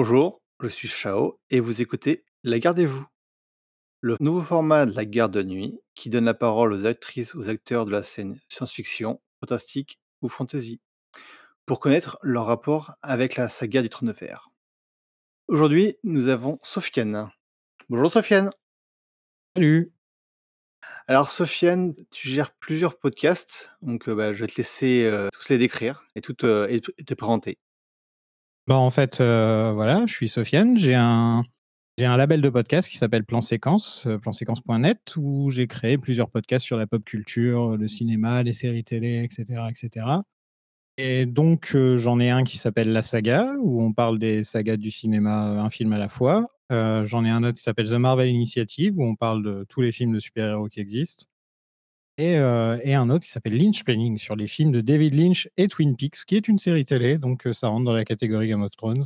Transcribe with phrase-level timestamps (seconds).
[0.00, 3.04] Bonjour, je suis Chao et vous écoutez La Gardez-vous,
[4.00, 7.48] le nouveau format de la garde de nuit qui donne la parole aux actrices, aux
[7.48, 10.80] acteurs de la scène science-fiction, fantastique ou fantasy
[11.66, 14.50] pour connaître leur rapport avec la saga du Trône de Fer.
[15.48, 17.32] Aujourd'hui, nous avons Sofiane.
[17.88, 18.50] Bonjour Sofiane.
[19.56, 19.92] Salut.
[21.08, 25.48] Alors Sofiane, tu gères plusieurs podcasts, donc euh, bah, je vais te laisser euh, tous
[25.48, 27.58] les décrire et, tout, euh, et te présenter.
[28.68, 31.42] Bah, en fait, heu, voilà, je suis Sofiane, j'ai un
[31.98, 36.76] label de podcast qui s'appelle Plan Séquence, heu, planséquence.net où j'ai créé plusieurs podcasts sur
[36.76, 39.28] la pop culture, le cinéma, les séries télé et
[39.74, 40.22] cetera
[40.98, 44.76] et donc heu, j'en ai un qui s'appelle La Saga où on parle des sagas
[44.76, 46.46] du cinéma, un film à la fois.
[46.70, 49.92] J'en ai un autre qui s'appelle The Marvel Initiative où on parle de tous les
[49.92, 51.26] films de super-héros qui existent
[52.18, 55.48] et heu et un autre qui s'appelle Lynch Planning sur les films de David Lynch
[55.56, 58.48] et Twin Peaks, qui est une série télé, donc heu, ça rentre dans la catégorie
[58.48, 59.04] Game of Thrones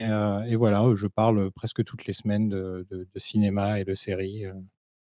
[0.00, 3.94] et et voilà, je parle, presque toutes les semaines de de de cinéma et de
[3.94, 4.44] séries,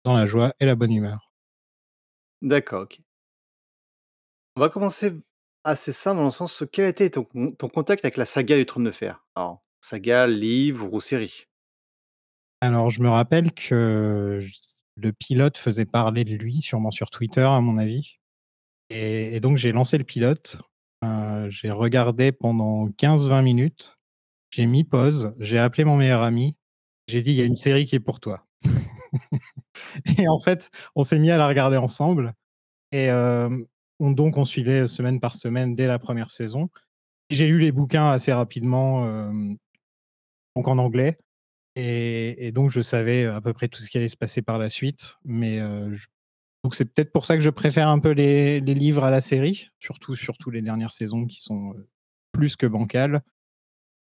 [0.05, 1.31] dans la joie et la bonne humeur.
[2.43, 3.01] D'accord, ok.
[4.55, 5.13] On va commencer
[5.63, 7.25] assez simple dans le sens, quel a été ton
[7.57, 9.25] ton contact avec la saga du Trône de Fer?
[9.35, 11.47] Alors, saga, livre ou série?
[12.61, 14.39] Alors je me rappelle que
[14.95, 18.17] le pilote faisait parler de lui, sûrement sur Twitter à mon avis.
[18.89, 20.57] Et donc j'ai lancé le pilote,
[21.05, 23.97] heu, j'ai regardé pendant 15-20 minutes,
[24.51, 26.57] j'ai mis pause, j'ai appelé mon meilleur ami,
[27.07, 28.45] j'ai dit: «Il y a une série qui est pour toi»
[30.19, 32.33] et en fait, on s'est mis à la regarder ensemble
[32.93, 36.69] et on donc on suivait semaine par semaine dès la première saison.
[37.31, 39.31] J'ai lu les bouquins assez rapidement,
[40.55, 41.17] donc en anglais
[41.81, 44.69] et donc je savais à peu près tout ce qui allait se passer par la
[44.69, 45.59] suite, mais
[46.63, 49.69] donc c'est peut-être pour ça que je préfère un peu les livres à la série,
[49.79, 51.87] surtout surtout les dernières saisons qui sont, heu,
[52.33, 53.21] plus que bancales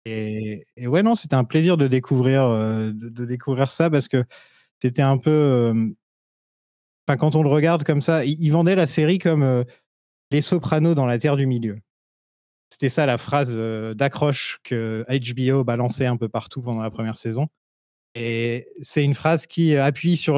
[0.04, 4.24] et ouais, non, c'était un plaisir de découvrir, de découvrir ça parce que
[4.80, 5.92] c'était un peu,
[7.08, 9.64] quand on le regarde comme ça, ils ils vendaient la série comme,
[10.30, 11.80] Les Sopranos dans la terre du milieu.
[12.70, 13.56] C'était ça la phrase,
[13.96, 17.48] d'accroche que HBO balançait un peu partout pendant la première saison
[18.16, 19.74] et c'est une phrase qui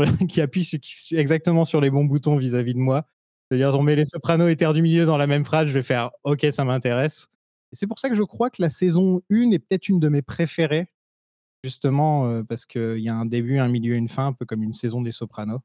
[0.28, 0.68] qui appuie
[1.12, 3.06] exactement sur les bons boutons vis-à-vis de moi.
[3.50, 5.82] C'est-à-dire on met Les Sopranos et terre du milieu dans la même phrase, je vais
[5.82, 7.28] faire: «OK, ça m'intéresse»
[7.72, 10.22] c'est pour ça que je crois que la saison 1 est peut-être une de mes
[10.22, 10.88] préférées,
[11.64, 14.62] justement, heu, parce qu'il y a un début, un milieu, une fin, un peu comme
[14.62, 15.60] une saison des Sopranos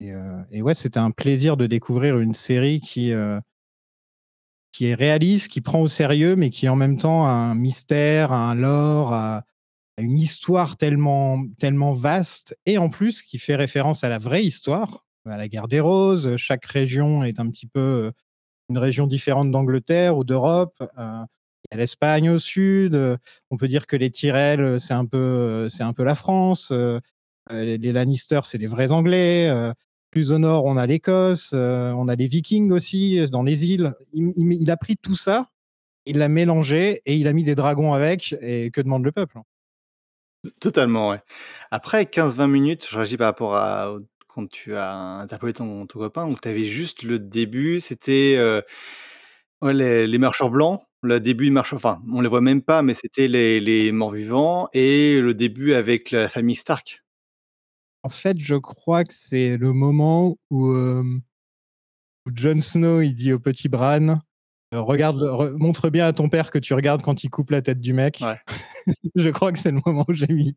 [0.00, 0.22] et heu
[0.52, 3.40] et ouais, c'était un plaisir de découvrir une série qui, heu
[4.72, 8.32] qui est réaliste, qui prend au sérieux, mais qui en même temps a un mystère,
[8.32, 9.44] a un lore, a
[9.98, 15.04] une histoire tellement tellement vaste et en plus qui fait référence à la vraie histoire,
[15.26, 16.36] à la guerre des roses.
[16.36, 18.12] Chaque région est un petit peu, heu,
[18.70, 20.74] une région différente d'Angleterre ou d'Europe.
[20.80, 20.86] Heu,
[21.72, 23.18] il y a l'Espagne au sud, heu,
[23.50, 26.72] on peut dire que les Tyrell, c'est un peu, un peu la France,
[27.50, 29.52] les Lannister, c'est les vrais Anglais,
[30.10, 33.94] plus au nord, on a l'Écosse, on a les Vikings aussi, dans les îles.
[34.12, 35.50] Il a pris tout ça,
[36.06, 39.40] il l'a mélangé et il a mis des dragons avec et que demande le peuple?
[40.60, 41.20] Totalement, ouais.
[41.70, 43.96] Après 15-20 minutes, je réagis par rapport à
[44.28, 48.36] quand tu as interpellé ton copain, donc tu avais juste le début, c'était,
[49.62, 52.94] ouais, les marcheurs blancs, le début, ils marchent enfin, on les voit même pas, mais
[52.94, 57.02] c'était les morts-vivants et le début avec la famille Stark.
[58.02, 61.22] En fait, je crois que c'est le moment où, hem,
[62.26, 64.18] où Jon Snow, il dit au petit Bran,
[64.74, 67.80] «Regarde re montre bien à ton père que tu regardes quand il coupe la tête
[67.80, 68.20] du mec».
[68.20, 68.38] Ouais.
[69.16, 70.54] Je crois que c'est le moment où j'ai mis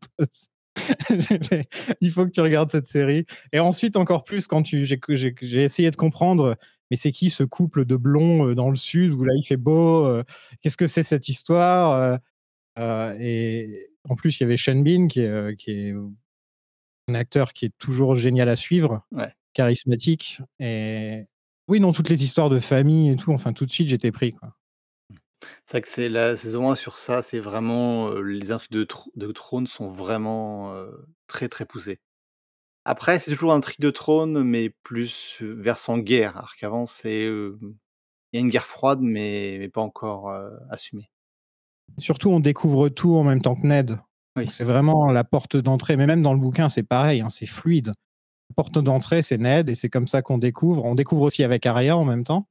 [2.00, 5.90] «Il faut que tu regardes cette série» et ensuite encore plus quand tu j'ai essayé
[5.90, 6.56] de comprendre,
[6.90, 9.56] mais c'est qui ce couple de blonds, heu, dans le sud où là il fait
[9.58, 10.24] beau, heu,
[10.62, 12.18] qu'est-ce que c'est cette histoire?
[12.78, 15.94] Et en plus il y avait Sean Bean qui est, heu, qui est
[17.08, 19.32] un acteur qui est toujours génial à suivre, Ouais.
[19.54, 21.24] charismatique et
[21.68, 24.32] oui, non, toutes les histoires de famille et tout, enfin tout de suite j'étais pris,
[24.32, 24.54] quoi.
[25.66, 29.08] C'est vrai que c'est la saison 1 sur ça, c'est vraiment, les intrigues de tr
[29.16, 30.74] de trône sont vraiment,
[31.26, 32.00] très, très poussées.
[32.84, 37.58] Après, c'est toujours intrigue de trône, mais plus, versant guerre, alors qu'avant c'est, il
[38.34, 40.32] y a une guerre froide, mais mais pas encore,
[40.70, 41.08] assumée.
[41.98, 43.98] Surtout on découvre tout en même temps que Ned.
[44.36, 47.46] Donc c'est vraiment la porte d'entrée, mais même dans le bouquin c'est pareil, hein, c'est
[47.46, 47.92] fluide.
[48.56, 50.84] Porte d'entrée c'est Ned et c'est comme ça qu'on découvre.
[50.84, 52.48] On découvre aussi avec Arya en même temps,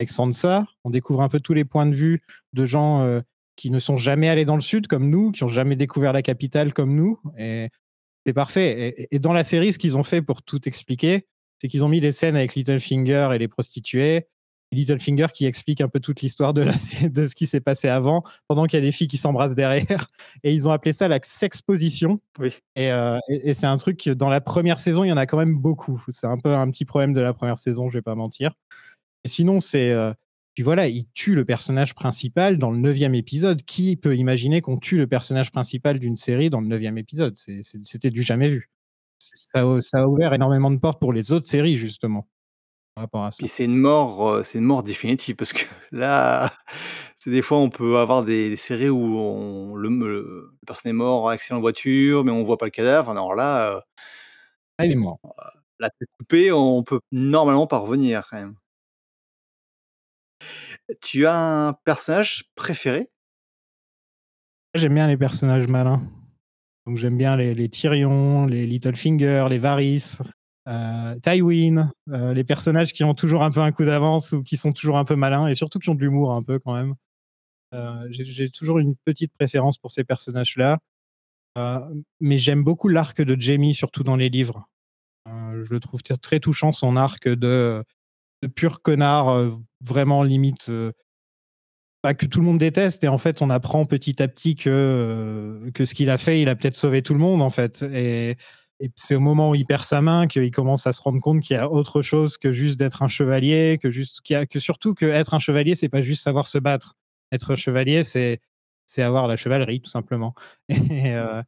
[0.00, 2.22] avec Sansa, on découvre un peu tous les points de vue
[2.52, 3.22] de gens, heu,
[3.56, 6.22] qui ne sont jamais allés dans le sud comme nous, qui ont jamais découvert la
[6.22, 7.70] capitale comme nous et
[8.26, 11.26] c'est parfait et et dans la série, ce qu'ils ont fait pour tout expliquer,
[11.60, 14.28] c'est qu'ils ont mis les scènes avec Littlefinger et les prostituées
[14.74, 16.64] Littlefinger qui explique un peu toute l'histoire de,
[17.08, 20.06] de ce qui s'est passé avant, pendant qu'il y a des filles qui s'embrassent derrière.
[20.42, 22.20] Et ils ont appelé ça la sexposition.
[22.38, 22.52] Oui.
[22.76, 25.38] Et, euh, et, c'est un truc dans la première saison, il y en a quand
[25.38, 26.04] même beaucoup.
[26.08, 28.54] C'est un peu un petit problème de la première saison, je vais pas mentir.
[29.24, 29.90] Et sinon, c'est.
[29.90, 30.12] Euh,
[30.54, 33.62] puis voilà, il tue le personnage principal dans le neuvième épisode.
[33.62, 37.36] Qui peut imaginer qu'on tue le personnage principal d'une série dans le neuvième épisode?
[37.36, 38.70] C'était du jamais vu.
[39.18, 42.28] Ça, ça, a ouvert énormément de portes pour les autres séries, justement.
[43.38, 46.52] Puis c'est une mort, c'est une mort définitive parce que là,
[47.18, 50.92] c'est des fois on peut avoir des séries où on le me la personne est
[50.92, 53.10] mort en accident de voiture, mais on voit pas le cadavre.
[53.10, 53.84] Alors là,
[54.78, 55.18] ah, il est mort.
[55.78, 58.56] la tête coupée, on peut normalement pas revenir quand même.
[61.00, 63.06] Tu as un personnage préféré?
[64.74, 66.02] J'aime bien les personnages malins.
[66.86, 70.18] Donc j'aime bien les les Tyrion, les Littlefinger, les Varys.
[70.66, 74.56] Euh, Tywin, euh, les personnages qui ont toujours un peu un coup d'avance ou qui
[74.56, 76.94] sont toujours un peu malins et surtout qui ont de l'humour un peu quand même.
[77.74, 80.78] Euh, j'ai toujours une petite préférence pour ces personnages-là.
[82.20, 84.68] mais j'aime beaucoup l'arc de Jamie, surtout dans les livres.
[85.26, 87.84] je le trouve très touchant, son arc de,
[88.54, 89.50] pur connard,
[89.80, 90.70] vraiment limite
[92.02, 95.70] pas que tout le monde déteste et en fait on apprend petit à petit que,
[95.72, 97.82] que ce qu'il a fait, il a peut-être sauvé tout le monde en fait.
[97.82, 98.36] Et,
[98.80, 101.42] et c'est au moment où il perd sa main qu'il commence à se rendre compte
[101.42, 104.58] qu'il y a autre chose que juste d'être un chevalier, que juste y a, que
[104.58, 106.96] surtout que être un chevalier, c'est pas juste savoir se battre.
[107.32, 108.40] Être chevalier, c'est
[108.86, 110.34] c'est avoir la chevalerie tout simplement.
[110.68, 111.42] Et, euh,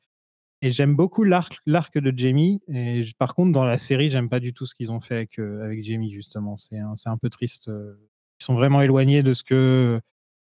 [0.63, 2.63] et j'aime beaucoup l'arc de Jamie.
[2.69, 5.39] Et par contre, dans la série, j'aime pas du tout ce qu'ils ont fait avec
[5.39, 6.57] euh, avec Jamie justement.
[6.57, 7.69] C'est c'est un peu triste.
[7.69, 7.95] Euh.
[8.41, 10.01] Ils sont vraiment éloignés de ce que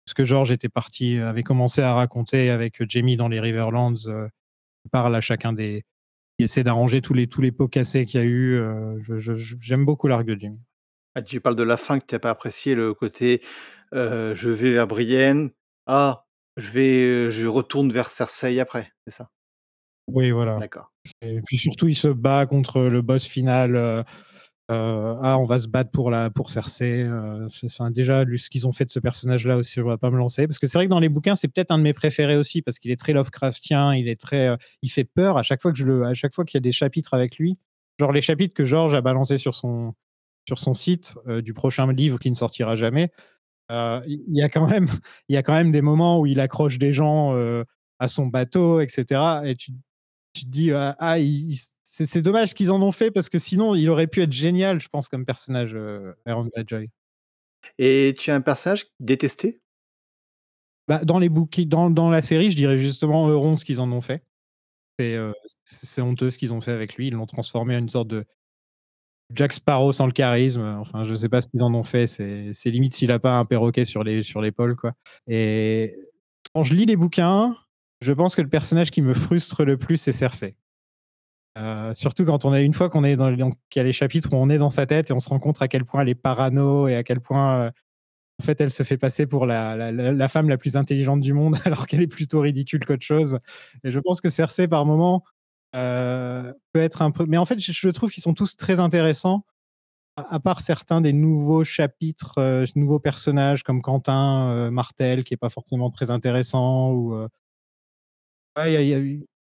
[0.06, 3.96] ce que George était parti avait commencé à raconter avec Jamie dans les Riverlands.
[3.96, 5.84] il parle à chacun des
[6.40, 8.58] il essaie d'arranger tous les, tous les pots cassés qu'il y a eu.
[8.58, 8.98] Euh,
[9.60, 10.62] j'aime beaucoup l'arc de Jamie.
[11.16, 13.42] Ah, tu parles de la fin que tu n'as pas apprécié, le côté
[13.94, 15.50] euh, je vais vers Brienne,
[15.86, 16.26] ah,
[16.58, 19.30] je vais, euh, je retourne vers Cersei après, c'est ça?
[20.08, 20.58] Oui, voilà.
[20.58, 20.92] D'accord.
[21.22, 24.06] Et puis surtout, il se bat contre le boss final.
[24.70, 27.04] Euh, ah, on va se battre pour la pour Cersei.
[27.04, 27.48] Euh,
[27.90, 30.46] déjà, ce qu'ils ont fait de ce personnage-là aussi, je ne vais pas me lancer
[30.46, 32.62] parce que c'est vrai que dans les bouquins, c'est peut-être un de mes préférés aussi
[32.62, 35.74] parce qu'il est très Lovecraftien, il est très, euh, il fait peur à chaque fois
[35.74, 35.86] qu'il
[36.54, 37.58] y a des chapitres avec lui.
[38.00, 39.96] Genre les chapitres que Georges a balancés sur son
[40.48, 43.12] sur son site du prochain livre qui ne sortira jamais.
[43.70, 44.88] Il y a quand même
[45.30, 47.36] y a quand même des moments où il accroche des gens
[48.00, 49.22] à son bateau, etc.
[49.46, 49.74] Et tu,
[50.34, 51.56] tu te dis ah, il
[51.92, 54.90] c'est dommage qu'ils en ont fait parce que sinon, il aurait pu être génial, je
[54.90, 56.90] pense, comme personnage, euh, Aaron Greyjoy.
[57.78, 59.62] Et tu as un personnage détesté?
[60.88, 61.30] Bah, dans, les
[61.66, 64.24] dans, dans la série, je dirais justement Euron ce qu'ils en ont fait.
[65.02, 65.34] Euh,
[65.64, 67.08] c'est honteux ce qu'ils ont fait avec lui.
[67.08, 68.26] Ils l'ont transformé en une sorte de
[69.34, 70.62] Jack Sparrow sans le charisme.
[70.62, 72.08] Enfin, je sais pas ce qu'ils en ont fait.
[72.08, 74.72] C'est limite s'il a pas un perroquet sur l'épaule.
[74.72, 74.94] Sur quoi.
[75.28, 75.96] Et
[76.54, 77.56] quand je lis les bouquins,
[78.02, 80.56] je pense que le personnage qui me frustre le plus, c'est Cersei.
[81.58, 84.30] Euh, surtout quand on est une fois qu'on est dans donc, y a les chapitres
[84.32, 86.10] où on est dans sa tête et on se rend compte à quel point elle
[86.10, 87.72] est parano et à quel point euh,
[88.40, 91.88] en fait elle se fait passer pour la, femme la plus intelligente du monde alors
[91.88, 93.40] qu'elle est plutôt ridicule qu'autre chose.
[93.84, 95.24] Et je pense que Cersei par moment
[95.76, 97.26] euh, peut être un peu.
[97.26, 99.44] Mais en fait, je, trouve qu'ils sont tous très intéressants.
[100.18, 105.90] À, part certains des nouveaux chapitres, nouveaux personnages comme Quentin Martel, qui est pas forcément
[105.90, 107.28] très intéressant, ou
[108.68, 109.00] il y, a,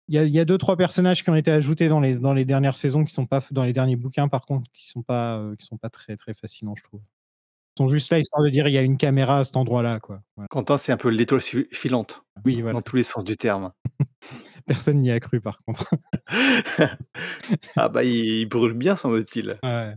[0.08, 2.76] il y, a deux trois personnages qui ont été ajoutés dans les dans les dernières
[2.76, 5.66] saisons qui sont pas dans les derniers bouquins par contre qui sont pas euh, qui
[5.66, 7.00] sont pas très très fascinants je trouve.
[7.76, 10.00] Ils sont juste là histoire de dire il y a une caméra à cet endroit-là
[10.00, 10.22] quoi.
[10.50, 12.22] Quentin c'est un peu l'étoile filante.
[12.44, 12.74] Oui voilà.
[12.74, 13.72] Dans tous les sens du terme.
[14.66, 15.88] Personne n'y a cru par contre.
[17.76, 19.58] ah bah il, brûle bien semble-t-il.
[19.62, 19.94] Ouais.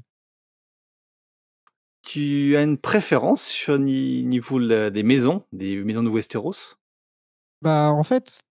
[2.02, 6.78] Tu as une préférence sur niveau des maisons, des maisons de Westeros?
[7.62, 8.44] Bah en fait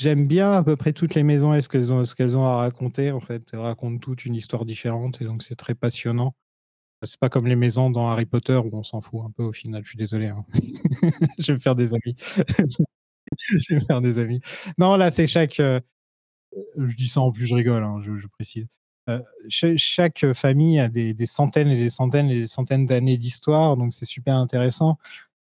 [0.00, 3.10] J'aime bien à peu près toutes les maisons et ce qu'elles ont, à raconter.
[3.10, 6.36] En fait, elles racontent toutes une histoire différente et donc c'est très passionnant.
[7.02, 9.52] C'est pas comme les maisons dans Harry Potter où on s'en fout un peu au
[9.52, 9.82] final.
[9.82, 10.28] Je suis désolé.
[10.28, 10.44] Hein.
[11.40, 12.14] je vais me faire des amis.
[13.38, 14.40] je vais me faire des amis.
[14.78, 15.58] Non, là, c'est chaque.
[15.58, 15.80] Euh,
[16.76, 18.68] je dis ça en plus, je rigole, hein, je, précise.
[19.08, 23.92] Euh, chaque famille a des, centaines et des centaines et des centaines d'années d'histoire, donc
[23.92, 24.96] c'est super intéressant.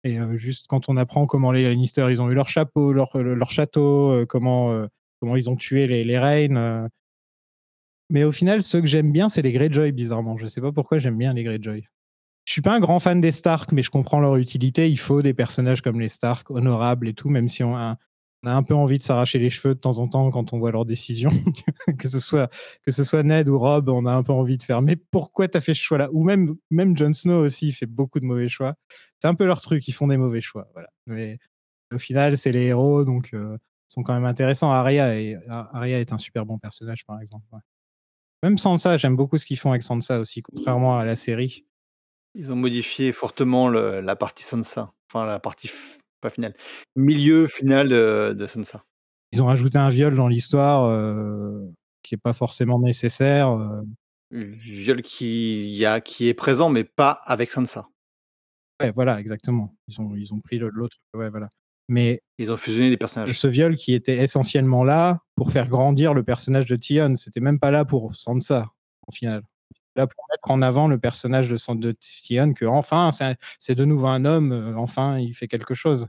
[0.05, 3.51] Et juste quand on apprend comment les Lannister, ils ont eu leur chapeau, leur, leur
[3.51, 4.87] château, comment,
[5.21, 6.89] comment ils ont tué les, les reines.
[8.11, 10.37] Mais au final, ceux que j'aime bien, c'est les Greyjoy, bizarrement.
[10.37, 11.85] Je ne sais pas pourquoi j'aime bien les Greyjoy.
[12.45, 14.91] Je suis pas un grand fan des Stark, mais je comprends leur utilité.
[14.91, 17.97] Il faut des personnages comme les Stark, honorables et tout, même si on a,
[18.47, 20.85] un peu envie de s'arracher les cheveux de temps en temps quand on voit leurs
[20.85, 21.31] décisions.
[21.99, 22.53] que ce soit
[22.85, 25.49] que ce soit Ned ou Robb, on a un peu envie de faire: «Mais pourquoi
[25.49, 28.27] tu as fait ce choix-là?» ou même même Jon Snow aussi, il fait beaucoup de
[28.27, 28.75] mauvais choix.
[29.25, 30.91] C'est un peu leur truc, ils font des mauvais choix, voilà.
[31.07, 31.39] Mais
[31.95, 34.71] au final, c'est les héros, donc ils sont quand même intéressants.
[34.71, 37.61] Arya est Arya est un super bon personnage, par exemple, ouais.
[38.43, 41.65] Même Sansa, j'aime beaucoup ce qu'ils font avec Sansa aussi, contrairement à la série.
[42.35, 45.71] Ils ont modifié fortement le la partie Sansa, enfin la partie
[46.21, 46.55] pas finale,
[46.97, 48.85] milieu final de de Sansa.
[49.33, 53.85] Ils ont rajouté un viol dans l'histoire, heu, qui est pas forcément nécessaire, heu.
[54.31, 57.89] Viol qui y a qui est présent, mais pas avec Sansa.
[58.81, 59.77] Ouais, voilà, exactement.
[59.89, 61.49] Ils ont ils ont pris l'autre ouais, voilà.
[61.89, 63.37] Mais Ils ont fusionné des personnages.
[63.37, 67.61] ce viol qui était essentiellement là pour faire grandir le personnage de Theon, c'était même
[67.61, 68.67] pas là pour Sansa,
[69.07, 69.43] au final.
[69.97, 71.93] Là pour mettre en avant le personnage de San de
[72.29, 76.09] Theon, qu'enfin c'est c'est de nouveau un homme, heu, enfin il fait quelque chose.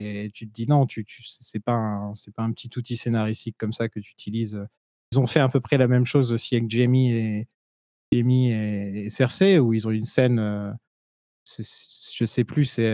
[0.00, 3.56] Et tu te dis: «Non, tu tu c'est pas c'est pas un petit outil scénaristique
[3.58, 4.66] comme ça que tu utilises», heu.
[5.12, 7.48] Ils ont fait à peu près la même chose aussi avec Jaime et
[8.12, 10.78] Jaime et et Cersei, où ils ont une scène, c
[11.46, 12.90] je sais plus, c'est,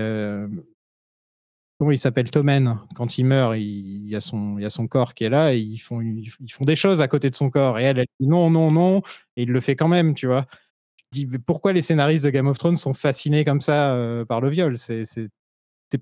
[1.78, 2.30] comment il s'appelle?
[2.30, 2.78] Tommen.
[2.94, 5.54] Quand il meurt, il y a son il y a son corps qui est là
[5.54, 8.06] et ils font ils font des choses à côté de son corps et elle, elle
[8.20, 9.00] dit: «Non, non, non»
[9.36, 10.44] et il le fait quand même, tu vois?
[10.44, 10.50] Te
[11.12, 14.40] dis: «Mais pourquoi les scénaristes de Game of Thrones sont fascinés comme ça, heu, par
[14.42, 15.28] le viol?» c'est c'est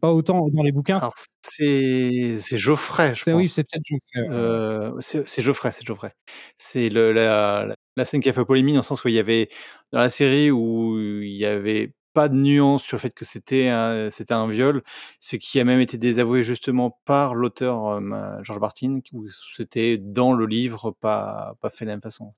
[0.01, 1.01] pas autant dans les bouquins.
[1.43, 3.55] C'est Geoffrey, je C'est oui, pense.
[3.55, 6.13] c'est peut-être Geoffrey, c'est Geoffrey, c'est Geoffrey.
[6.59, 9.51] C'est la la scène qui a fait polémique dans le sens où il y avait
[9.93, 13.69] dans la série où il y avait pas de nuance sur le fait que c'était
[13.69, 14.83] un c'était un viol.
[15.21, 20.33] Ce qui a même été désavoué justement par l'auteur, hem, George Martin, où c'était dans
[20.33, 22.35] le livre, pas pas fait de la même façon.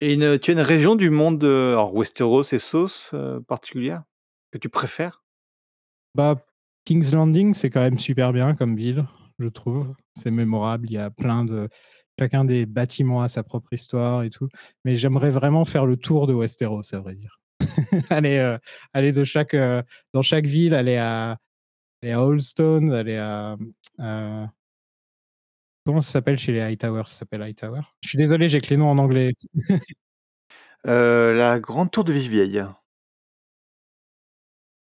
[0.00, 1.42] Et tu as une région du monde,
[1.92, 4.02] Westeros, Essos, heu, particulière,
[4.52, 5.22] que tu préfères?
[6.14, 6.36] Bah,
[6.84, 9.06] King's Landing, c'est quand même super bien comme ville,
[9.38, 9.94] je trouve.
[10.16, 11.68] C'est mémorable, il y a plein de
[12.18, 14.48] chacun des bâtiments a sa propre histoire et tout.
[14.84, 17.40] Mais j'aimerais vraiment faire le tour de Westeros, à vrai dire.
[18.10, 18.56] Aller,
[18.92, 19.82] aller de chaque, heu,
[20.12, 21.38] dans chaque ville, aller à
[22.02, 23.56] aller à Holstone, aller à,
[24.00, 24.48] heu
[25.86, 27.02] comment ça s'appelle chez les Hightower?
[27.06, 27.80] Ça s'appelle Hightower?
[28.00, 29.32] Je suis désolé, j'ai que les noms en anglais.
[30.84, 32.64] La grande tour de Vivieille.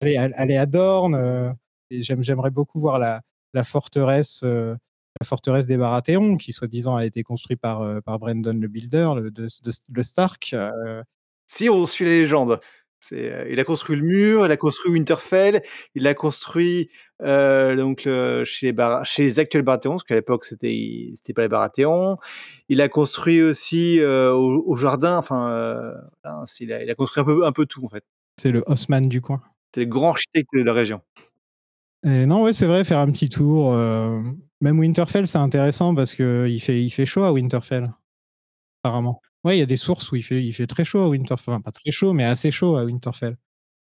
[0.00, 1.52] Aller à aller à Dorne, heu
[1.90, 3.20] et j'aime j'aimerais beaucoup voir la
[3.54, 4.76] la forteresse, la
[5.26, 9.30] forteresse des Baratheons qui soi-disant a été construit par, heu, par Brandon le Builder, le
[9.32, 10.54] de de le Stark,
[11.50, 12.60] Si on suit la légende,
[13.00, 15.62] c'est, heu, il a construit le mur, il a construit Winterfell,
[15.94, 16.90] il a construit,
[17.22, 18.00] heu, donc
[18.44, 22.18] chez les chez les actuels Baratheons, parce qu'à l'époque c'était c'était pas les Baratheons.
[22.68, 27.22] Il a construit aussi, heu, au au jardin, enfin, hein, il a il a construit
[27.22, 28.04] un peu un peu tout en fait.
[28.36, 29.40] C'est le Haussmann du coin.
[29.74, 31.00] C'est le grand architecte de la région.
[32.04, 33.72] Et non, ouais, c'est vrai, faire un petit tour,
[34.60, 37.90] même Winterfell, c'est intéressant parce qu'il fait il fait chaud à Winterfell,
[38.84, 39.22] apparemment.
[39.44, 41.54] Ouais, il y a des sources où il fait il fait très chaud à Winterfell,
[41.54, 43.36] enfin pas très chaud, mais assez chaud à Winterfell.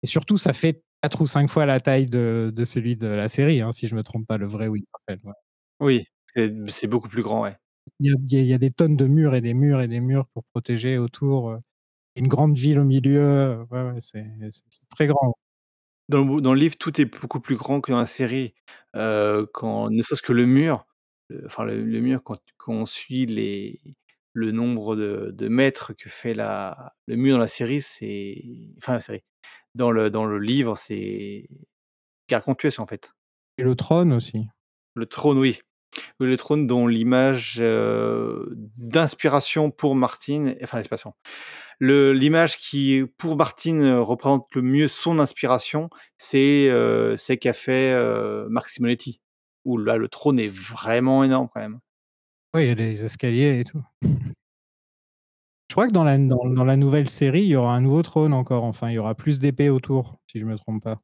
[0.02, 3.28] Et surtout, ça fait 4 ou 5 fois la taille de de celui de la
[3.28, 5.35] série, hein, si je me trompe pas, le vrai Winterfell, ouais.
[5.80, 6.04] Oui,
[6.35, 7.56] c'est c'est beaucoup plus grand, ouais.
[8.00, 9.54] Il y a il y a il y a des tonnes de murs et des
[9.54, 11.61] murs et des murs pour protéger autour, heu,
[12.16, 15.35] une grande ville au milieu, heu, ouais, ouais, c'est c'est c'est très grand.
[16.11, 18.54] Dans le bou dans le livre, tout est beaucoup plus grand que dans la série.
[18.97, 20.87] Heu, quand ne serait-ce que le mur,
[21.47, 23.80] enfin le le mur quand quand on suit les
[24.34, 28.42] le nombre de de mètres que fait la le mur dans la série, c'est
[28.78, 29.25] enfin la série,
[29.75, 31.49] dans le dans le livre, c'est
[32.30, 33.12] gargantuesque en fait.
[33.58, 34.46] Et le trône aussi.
[34.96, 35.60] Le trône, oui.
[36.20, 41.14] Le trône dont l'image, heu, d'inspiration pour Martin enfin l'inspiration,
[41.80, 46.70] le l'image qui, pour Martin, heu, représente le mieux son inspiration, c'est,
[47.18, 49.20] celle qu'a fait, heu, Marc Simonetti.
[49.66, 51.80] Où là, le trône est vraiment énorme quand même.
[52.54, 53.80] Ouais, il y a des escaliers et tout.
[55.71, 58.02] Je crois que dans la dans dans la nouvelle série, il y aura un nouveau
[58.02, 61.00] trône encore, enfin, il y aura plus d'épées autour, si je me trompe pas.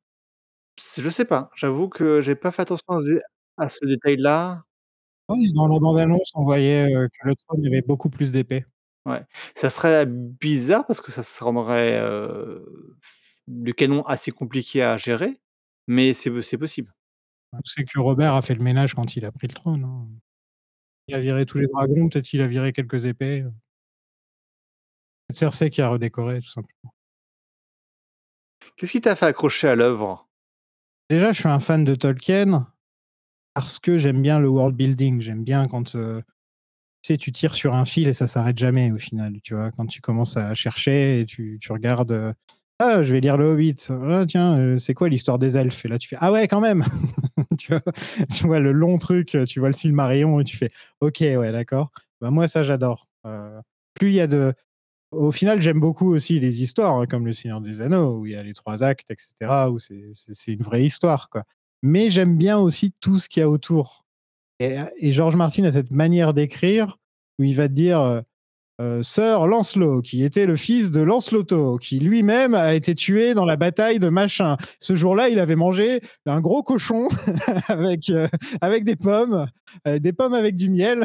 [0.79, 3.21] C je sais pas, j'avoue que j'ai pas fait attention à ce dé
[3.59, 4.65] à ce détail-là.
[5.29, 8.11] Oui, dans la bande annonce, on voyait, heu, que le trône, il y avait beaucoup
[8.11, 8.67] plus d'épées.
[9.07, 9.23] Ouais,
[9.57, 13.15] ça serait bizarre parce que ça se rendrait, heu, f
[13.49, 15.41] le canon assez compliqué à gérer,
[15.89, 16.93] mais c'est possible.
[17.53, 20.09] On sait que Robert a fait le ménage quand il a pris le trône, hein.
[21.09, 23.53] Il a viré tous les dragons, peut-être qu'il a viré quelques épées, heu.
[25.33, 26.93] Cersei qui a redécoré, tout simplement.
[28.77, 30.29] Qu'est-ce qui t'a fait accrocher à l'œuvre?
[31.11, 32.67] Déjà, je suis un fan de Tolkien
[33.55, 35.21] parce que j'aime bien le world building.
[35.21, 36.23] J'aime bien quand, heu,
[37.03, 39.73] tu sais, tu tires sur un fil et ça s'arrête jamais au final, tu vois?
[39.73, 42.35] Quand tu commences à chercher et tu tu regardes, heu
[42.81, 43.77] «Ah, je vais lire Le Hobbit.
[43.91, 46.61] Ah tiens, heu, c'est quoi l'histoire des elfes?» et là tu fais: «Ah ouais, quand
[46.61, 46.85] même!»
[47.59, 47.73] tu
[48.47, 48.59] vois?
[48.61, 51.91] Le long truc, heu, tu vois le Silmarillion et tu fais: «OK, ouais, d'accord».
[52.21, 53.61] Bah, moi ça j'adore, heu,
[53.95, 54.53] plus il y a de
[55.13, 58.33] au final, j'aime beaucoup aussi les histoires, hein, comme Le Seigneur des Anneaux, où il
[58.33, 61.45] y a les 3 actes et cetera, où c'est une vraie histoire, quoi.
[61.83, 64.05] Mais j'aime bien aussi tout ce qu'il y a autour
[64.61, 66.99] et et George Martin a cette manière d'écrire
[67.41, 68.23] où il va te dire,
[68.81, 73.45] heu: «Sir Lancelot, qui était le fils de Lancelotot, qui lui-même a été tué dans
[73.45, 74.57] la bataille de machin.
[74.81, 77.09] Ce jour-là, il avait mangé un gros cochon
[77.69, 78.29] avec, heu,
[78.61, 79.47] avec des pommes,
[79.87, 81.05] heu, des pommes avec du miel»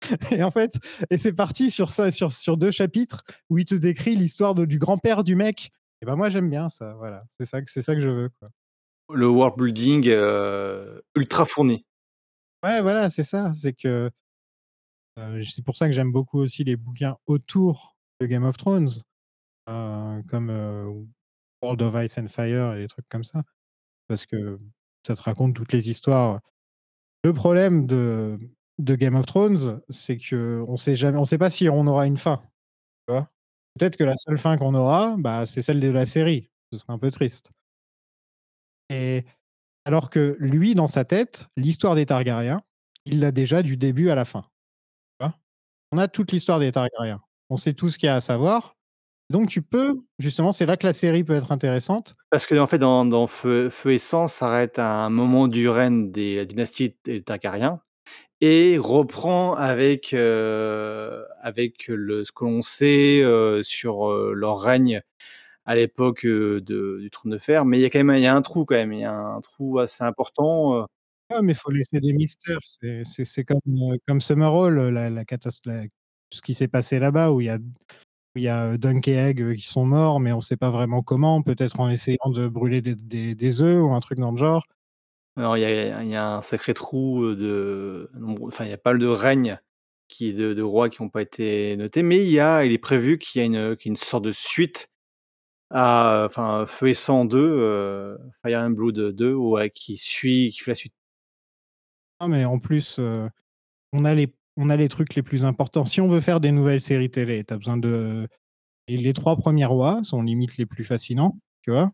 [0.32, 0.74] et en fait
[1.10, 4.78] et c'est parti sur ça, sur sur 2 chapitres où il te décrit l'histoire du
[4.78, 5.72] grand-père du mec
[6.02, 7.24] et bah, moi j'aime bien ça, voilà.
[7.38, 8.48] C'est ça que c'est ça que je veux, quoi.
[9.14, 11.84] Le world building, heu, ultra fourni.
[12.64, 14.10] Ouais, voilà, c'est ça, c'est que
[15.44, 18.90] c'est pour ça que j'aime beaucoup aussi les bouquins autour de Game of Thrones,
[19.70, 21.06] heu, comme, heu,
[21.62, 23.42] World of Ice and Fire et des trucs comme ça.
[24.08, 24.60] Parce que
[25.06, 26.40] ça te raconte toutes les histoires.
[27.24, 30.18] Le problème de Game of Thrones, c'est
[30.96, 32.42] jamais on sait pas si on aura une fin?
[33.78, 36.50] Peut-être que la seule fin qu'on aura, bah, c'est celle de la série.
[36.72, 37.52] Ce serait un peu triste.
[38.90, 39.24] Et
[39.84, 42.62] alors que lui, dans sa tête, l'histoire des Targaryens,
[43.06, 44.46] il l'a déjà du début à la fin?
[45.94, 47.20] On a toute l'histoire des Targaryens.
[47.50, 48.74] On sait tout ce qu'il y a à savoir,
[49.30, 52.16] donc tu peux justement, c'est là que la série peut être intéressante.
[52.30, 56.46] Parce qu'en fait, dans Feu et Sang s'arrête à un moment du règne des la
[56.46, 57.80] dynastie des Targaryens
[58.40, 65.00] et reprend avec, heu, avec ce que l'on sait, heu, sur, leur règne
[65.64, 67.64] à l'époque, du Trône de Fer.
[67.64, 69.04] Mais il y a quand même il y a un trou quand même, il y
[69.04, 70.88] a un trou assez important,
[71.30, 72.58] Ouais, mais faut laisser des mystères.
[72.62, 73.60] C'est comme,
[73.94, 77.40] heu, comme Summerhall, heu, la la catas la tout ce qui s'est passé là-bas où
[77.40, 77.56] il y a
[78.36, 81.02] où y a, heu, Dunk et Egg, qui sont morts, mais on sait pas vraiment
[81.02, 81.42] comment.
[81.42, 82.96] Peut-être en essayant de brûler des
[83.36, 84.64] des œufs ou un truc dans le genre.
[85.36, 88.10] Alors il y a y a un sacré trou, de
[88.42, 89.58] enfin, il y a pas mal de règnes
[90.08, 92.78] qui de de rois qui ont pas été notés, mais il y a il est
[92.78, 94.88] prévu qu'il y a une une sorte de suite
[95.70, 100.60] à, enfin, Feu et Sang 2, heu, Fire and Blood 2, ouais, qui suit qui
[100.60, 100.92] fait la suite.
[102.24, 102.98] Non, mais en plus,
[103.92, 105.84] on a les on a les trucs les plus importants.
[105.84, 108.28] Si on veut faire des nouvelles séries télé, tu as besoin de
[108.88, 111.90] les 3 premiers rois sont limite les plus fascinants, tu vois?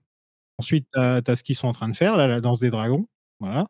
[0.59, 3.07] Ensuite, tu as ce qu'ils sont en train de faire là, la danse des dragons,
[3.41, 3.67] voilà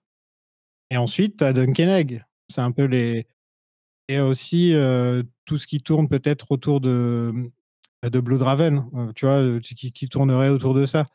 [0.90, 2.24] et ensuite tu as Egg.
[2.50, 3.26] C'est un peu les
[4.08, 4.74] et aussi,
[5.46, 9.42] tout ce qui tourne peut-être autour de, mmh, de Bloodraven, heu, tu vois?
[9.62, 11.06] Qui tournerait autour de ça.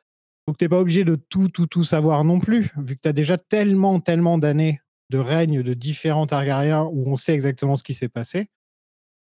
[0.47, 3.09] Donc tu es pas obligé de tout, tout, tout savoir non plus, vu que tu
[3.09, 7.83] as déjà tellement, tellement d'années de règne de différents Targaryens où on sait exactement ce
[7.83, 8.49] qui s'est passé.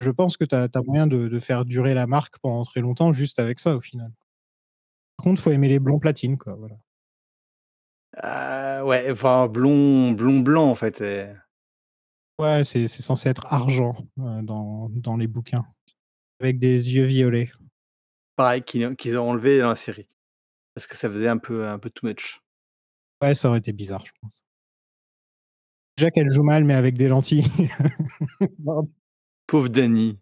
[0.01, 3.13] Je pense que tu as moyen de de faire durer la marque pendant très longtemps
[3.15, 4.13] juste avec ça, au final.
[5.17, 6.75] Par contre, faut aimer les blonds platine, quoi, voilà.
[8.17, 11.27] Heu, ouais, enfin blond blond blanc, en fait et
[12.41, 15.65] Ouais, c'est censé être argent, heu, dans dans les bouquins,
[16.41, 17.51] avec des yeux violets.
[18.35, 20.09] pareil, qu'ils qu'ils ont enlevé dans la série,
[20.75, 22.41] parce que ça faisait un peu un peu too much.
[23.23, 24.43] Ouais, ça aurait été bizarre, je pense.
[26.01, 27.45] Déjà qu'elle joue mal, mais avec des lentilles.
[29.47, 30.19] Pauvre Dany.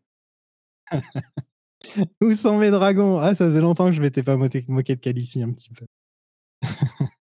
[2.20, 3.20] Où sont mes dragons?
[3.20, 5.86] Ah, ça faisait longtemps que je m'étais pas moqué de Khaleesi un petit peu.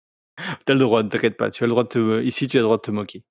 [0.66, 2.58] Tu as le droit, ne t'inquiète pas, tu as le droit de te ici, tu
[2.58, 3.24] as le droit de te moquer.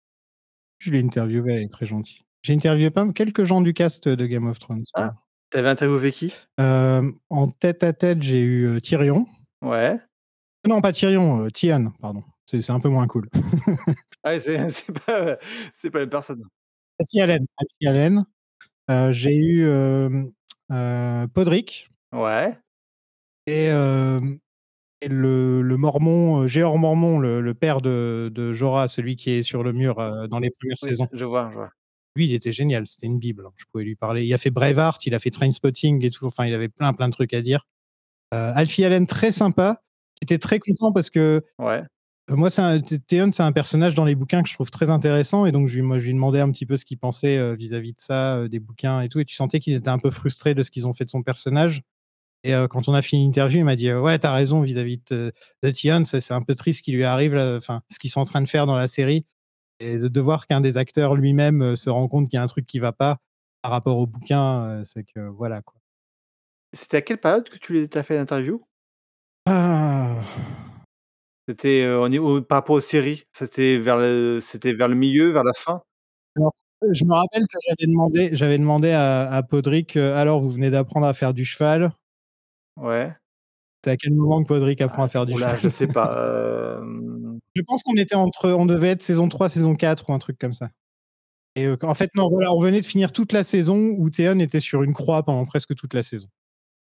[0.79, 2.23] Je l'ai interviewée, elle est très gentille.
[2.43, 5.15] J'ai interviewé pas quelques gens du cast de Game of Thrones, Ah, voilà.
[5.51, 6.35] tu avais interviewé qui?
[6.59, 9.27] Hem, en tête à tête, j'ai eu, heu, Tyrion.
[9.63, 9.99] Ouais.
[10.69, 12.23] Non, pas Tyrion, heu, Theon, pardon.
[12.49, 13.29] C'est c'est un peu moins cool.
[14.25, 15.39] Ah ouais, c'est c'est pas
[15.75, 16.43] c'est pas la même personne.
[17.01, 17.47] Alfie Allen,
[17.87, 18.25] Allen.
[18.91, 20.33] Heu, j'ai eu, heu,
[21.35, 22.57] Podrick Ouais.
[23.47, 29.31] et le le mormon, heu, Jeor Mormont, le le père de de Jorah, celui qui
[29.33, 31.09] est sur le mur, heu, dans les 1res Oui, saisons.
[31.13, 31.71] je vois, je vois.
[32.17, 33.53] Lui, il était génial, c'était une bible, hein.
[33.57, 34.25] Je pouvais lui parler.
[34.27, 37.09] Il a fait Braveheart, il a fait Trainspotting et tout, enfin, il avait plein, plein
[37.09, 37.67] de trucs à dire.
[38.33, 39.83] Alfie Allen, très sympa,
[40.17, 41.83] qui était très content parce que, Ouais.
[42.29, 44.91] Moi, c'est un T Theon, c'est un personnage dans les bouquins que je trouve très
[44.91, 47.37] intéressant et donc je lui moi, je lui demandais un petit peu ce qu'il pensait,
[47.39, 49.99] heu, vis-à-vis de ça, heu, des bouquins et tout et tu sentais qu'il était un
[49.99, 51.83] peu frustré de ce qu'ils ont fait de son personnage
[52.45, 54.63] et heu, quand on a fini l'interview, il m'a dit: «Heu, ouais, tu as raison
[54.63, 58.11] vis-à-vis de Theon, c'est un peu triste ce qui lui arrive là, enfin, ce qu'ils
[58.11, 59.27] sont en train de faire dans la série
[59.81, 62.49] et de de voir qu'un des acteurs lui-même, se rend compte qu'il y a un
[62.49, 63.19] truc qui va pas
[63.63, 65.81] par rapport aux bouquins, heu, c'est que voilà, quoi».
[66.75, 68.65] C'était à quelle période que tu les tu as fait l'interview?
[69.47, 70.23] Ah!
[71.49, 73.23] C'était, heu, au niveau par rapport aux séries?
[73.33, 75.81] C'était vers le c'était vers le milieu, vers la fin?
[76.37, 76.53] Alors,
[76.85, 80.51] heu, je me rappelle que j'avais demandé j'avais demandé à à Podrick, heu: «Alors, vous
[80.51, 81.93] venez d'apprendre à faire du cheval?»
[82.77, 83.17] Ouais.
[83.85, 85.61] C'est à quel moment que Podrick apprend Ah, à faire du ouh cheval?
[85.61, 86.15] je sais pas,
[86.81, 90.19] hem Je pense qu'on était entre on devait être saison 3, saison 4 ou un
[90.19, 90.71] truc comme ça
[91.57, 94.39] et heu, qu'en fait, non, voilà, on venait de finir toute la saison où Theon
[94.41, 96.29] était sur une croix pendant presque toute la saison.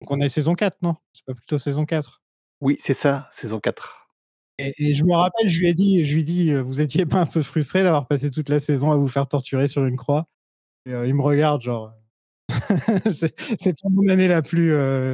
[0.01, 0.95] Donc on est saison 4, non?
[1.13, 2.19] C'est pas plutôt saison 4?
[2.61, 4.00] Oui, c'est ça, saison 4.
[4.62, 6.82] Et et je me rappelle, je lui ai dit je lui ai dit: «Heu, vous
[6.82, 9.86] étiez pas un peu frustré d'avoir passé toute la saison à vous faire torturer sur
[9.86, 10.28] une croix?»
[10.88, 11.93] et heu, il me regarde genre,
[13.08, 14.71] heu, c'est pas mon année la plus,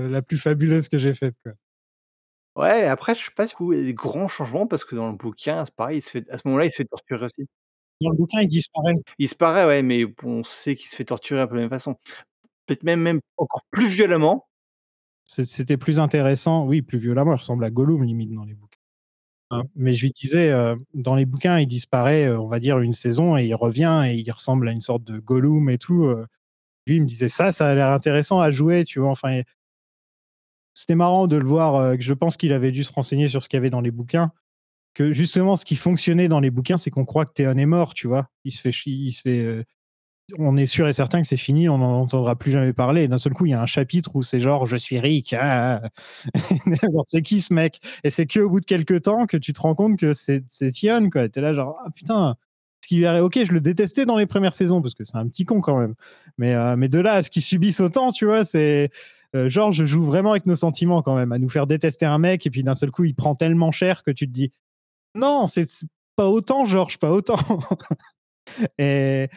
[0.10, 1.54] la plus fabuleuse que j'ai faite, quoi.
[2.56, 5.16] Ouais, après, je sais pas s'il y a des grands changements parce que dans le
[5.16, 7.48] bouquin, c'est pareil, il se fait à ce moment-là, il se fait torturer aussi.
[8.02, 8.94] Dans le bouquin, il disparaît.
[9.20, 11.70] Il disparaît, ouais, mais on sait qu'il se fait torturer un peu de la même
[11.72, 11.96] façon.
[12.68, 14.48] Peut-être même même encore plus violemment.
[15.26, 18.67] C'était plus intéressant, oui, plus violemment, il ressemble à Gollum limite dans les bouquins.
[19.52, 22.80] Hein, mais je lui disais, heu, dans les bouquins, il disparaît, heu, on va dire
[22.80, 26.04] une saison et il revient et il ressemble à une sorte de Gollum et tout,
[26.06, 26.26] heu.
[26.88, 29.12] Lui, il me disait: «Ça, ça a l'air intéressant à jouer», tu vois?
[29.12, 29.42] Enfin
[30.76, 33.58] c'était marrant de le voir, je pense qu'il avait dû se renseigner sur ce qu'il
[33.58, 34.32] y avait dans les bouquins.
[34.96, 37.94] Que justement, ce qui fonctionnait dans les bouquins, c'est qu'on croit que Theon est mort,
[37.96, 38.30] tu vois?
[38.46, 39.66] Il se fait il se fait,
[40.38, 43.08] on est sûr et certain que c'est fini, on n'en entendra plus jamais parler et
[43.08, 45.82] d'un seul coup, il y a un chapitre où c'est genre: «Je suis Rick, ah,
[45.84, 45.90] ah,
[46.36, 46.40] ah».
[46.94, 47.80] Genre, c'est qui ce mec?
[48.04, 51.10] Et c'est qu'au bout de quelque temps que tu te rends compte que c'est Theon,
[51.10, 51.30] quoi.
[51.30, 52.36] Tu es là genre: «Ah putain!»
[52.84, 55.18] ce qui lui arri OK, je le détestais dans les premières saisons parce que c'est
[55.18, 55.96] un petit con quand même.
[56.38, 58.46] Mais heu, mais de là à ce qu'il subisse autant, tu vois?
[58.46, 58.92] C'est,
[59.36, 62.46] heu, George joue vraiment avec nos sentiments quand même, à nous faire détester un mec
[62.46, 64.52] et puis d'un seul coup, il prend tellement cher que tu te dis:
[65.16, 65.68] «Non, c'est
[66.18, 67.38] pas autant George, pas autant!»
[68.80, 69.30] et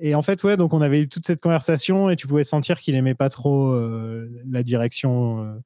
[0.00, 2.80] et en fait, ouais, donc on avait eu toute cette conversation et tu pouvais sentir
[2.80, 5.60] qu'il aimait pas trop, heu, la direction, heu,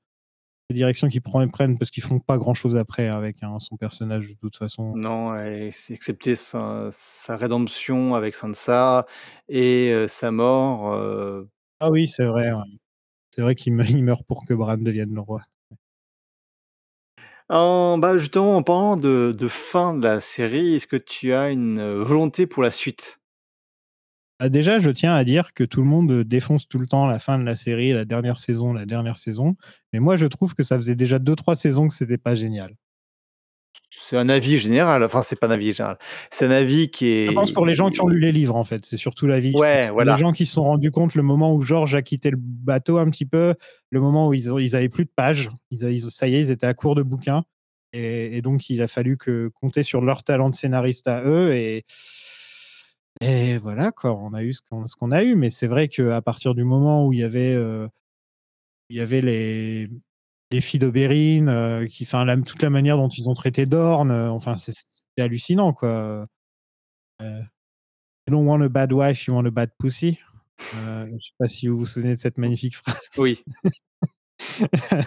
[0.70, 3.76] la direction qu'ils pren prennent parce qu'ils font pas grand chose après avec, hein, son
[3.76, 4.96] personnage de toute façon.
[4.96, 9.06] Non et c'est excepté sa sa rédemption avec Sansa
[9.48, 11.48] et heu, sa mort, heu
[11.80, 12.62] Ah oui, c'est vrai, ouais.
[13.32, 15.42] C'est vrai qu'il me il meurt pour que Bran devienne le roi.
[17.48, 21.50] En bah, justement, en parlant de de fin de la série, est-ce que tu as
[21.50, 23.18] une, volonté pour la suite?
[24.38, 27.06] Bah, déjà, je tiens à dire que tout le monde, heu, défonce tout le temps
[27.06, 29.56] la fin de la série, la dernière saison la dernière saison.
[29.92, 32.76] Mais moi, je trouve que ça faisait déjà 2-3 saisons que c'était pas génial.
[33.90, 35.96] C'est un avis général, enfin, c'est pas un avis général.
[36.30, 38.56] C'est un avis qui Je pense pour les gens qui ont est lu les livres,
[38.56, 41.54] en fait, c'est surtout l'avis, ouais, les gens qui se sont rendus compte le moment
[41.54, 43.54] où George a quitté le bateau un petit peu,
[43.90, 46.66] le moment où ils ils avaient plus de pages, ils ça y est, ils étaient
[46.66, 47.44] à court de bouquins
[47.92, 51.54] et et donc il a fallu que compter sur leur talent de scénariste à eux
[51.54, 51.84] et
[53.20, 55.34] et voilà quoi, on a eu ce qu'on a eu.
[55.36, 57.54] Mais c'est vrai qu'à partir du moment où il y avait,
[58.88, 59.88] il y avait les
[60.52, 64.12] les filles d'Oberyn, heu, qui enfin la toute la manière dont ils ont traité Dorne,
[64.12, 64.72] heu, enfin c'est
[65.18, 66.26] hallucinant quoi,
[68.26, 70.18] You don't want a bad wife, you want a bad pussy.
[70.72, 72.98] Je sais pas si vous vous souvenez de cette magnifique phrase.
[73.18, 73.44] Oui.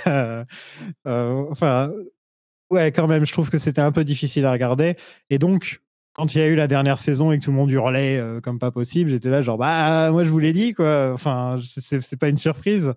[0.08, 0.46] Heu,
[1.52, 1.92] enfin,
[2.70, 4.96] ouais, quand même, je trouve que c'était un peu difficile à regarder
[5.30, 5.82] et donc
[6.14, 8.42] quand il y a eu la dernière saison et que tout le monde hurlait, heu,
[8.42, 12.20] comme pas possible, j'étais là genre: «Bah, moi je vous l'ai dit quoi, enfin, c'est
[12.20, 12.94] pas une surprise».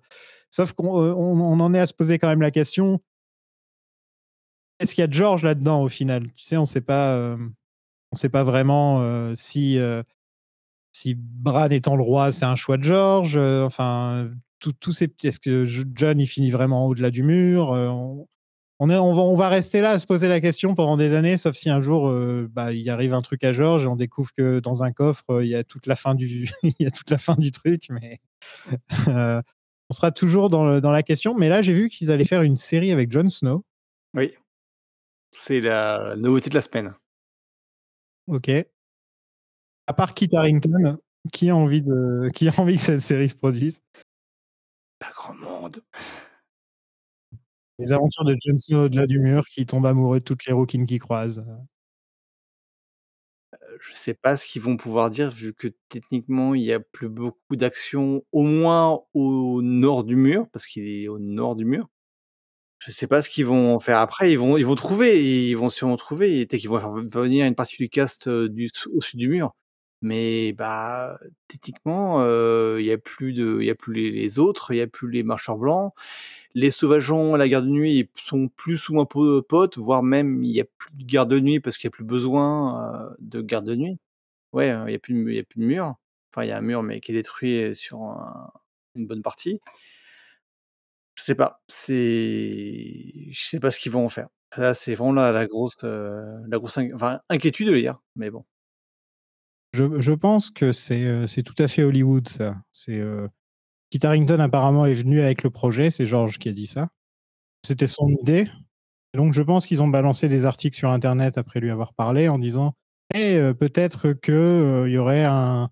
[0.51, 3.01] Sauf qu'on, on en est à se poser quand même la question
[4.79, 6.31] est-ce qu'il y a George là-dedans au final?
[6.35, 7.53] Tu sais, on sait pas, hem,
[8.11, 9.79] on sait pas vraiment, si,
[10.91, 14.29] si Bran étant le roi, c'est un choix de George, enfin,
[14.79, 17.73] tous ces est-ce que J Jon il finit vraiment au-delà du mur?
[18.79, 21.13] On est on va on va rester là à se poser la question pendant des
[21.13, 23.95] années, sauf si un jour, heu, bah, il arrive un truc à George et on
[23.95, 26.85] découvre que dans un coffre, heu, il y a toute la fin du il y
[26.85, 28.19] a toute la fin du truc, mais
[29.07, 29.41] heu,
[29.89, 31.35] on sera toujours dans le dans la question.
[31.35, 33.65] Mais là, j'ai vu qu'ils allaient faire une série avec Jon Snow.
[34.15, 34.33] Oui.
[35.33, 36.93] C'est la nouveauté de la semaine.
[38.27, 38.49] OK.
[39.87, 40.97] À part Kit Harington,
[41.31, 43.81] qui a envie de qui a envie que cette série se produise?
[44.99, 45.83] Pas grand monde.
[47.79, 50.99] Les aventures de Snow au-delà du mur, qui tombe amoureux de toutes les rouquines qu'il
[50.99, 51.63] croise, heu
[53.53, 56.79] Heu, je sais pas ce qu'ils vont pouvoir dire vu que techniquement, il y a
[56.79, 61.65] plus beaucoup d'action, au moins au nord du mur, parce qu'il est au nord du
[61.65, 61.87] mur.
[62.79, 65.69] Je sais pas ce qu'ils vont faire après, ils vont ils vont trouver, ils vont
[65.69, 68.87] sûrement trouver et peut-être qu'ils vont faire venir une partie du cast, heu, du s
[68.87, 69.53] au-dessus du mur.
[70.01, 74.39] Mais bah, techniquement, heu, il y a plus de il y a plus les les
[74.39, 75.93] autres, il y a plus les marcheurs blancs.
[76.55, 80.43] Les sauvageons la garde de nuit, ils sont plus ou moins po potes, voire même
[80.43, 83.41] il y a plus de garde de nuit parce qu'il y a plus besoin, de
[83.41, 83.97] garde de nuit.
[84.53, 85.95] Ouais, il y a plus de y a plus de mur.
[86.31, 88.51] Enfin, il y a un mur, mais qui est détruit, sur un
[88.95, 89.59] une bonne partie.
[91.15, 94.27] Je sais pas, c'est je sais pas ce qu'ils vont en faire.
[94.57, 96.77] Là, c'est vraiment la la grosse, la grosse
[97.29, 98.45] inquiétude hier, mais bon.
[99.73, 102.57] Je je pense que c'est, c'est tout à fait Hollywood ça.
[102.71, 103.01] C'est,
[103.93, 106.89] Kit Harington apparemment est venu avec le projet, c'est George qui a dit ça.
[107.63, 108.47] C'était son idée.
[109.15, 112.39] Donc je pense qu'ils ont balancé des articles sur internet après lui avoir parlé en
[112.39, 112.73] disant:
[113.13, 115.69] «Eh, heu, peut-être que, heu, il y aurait un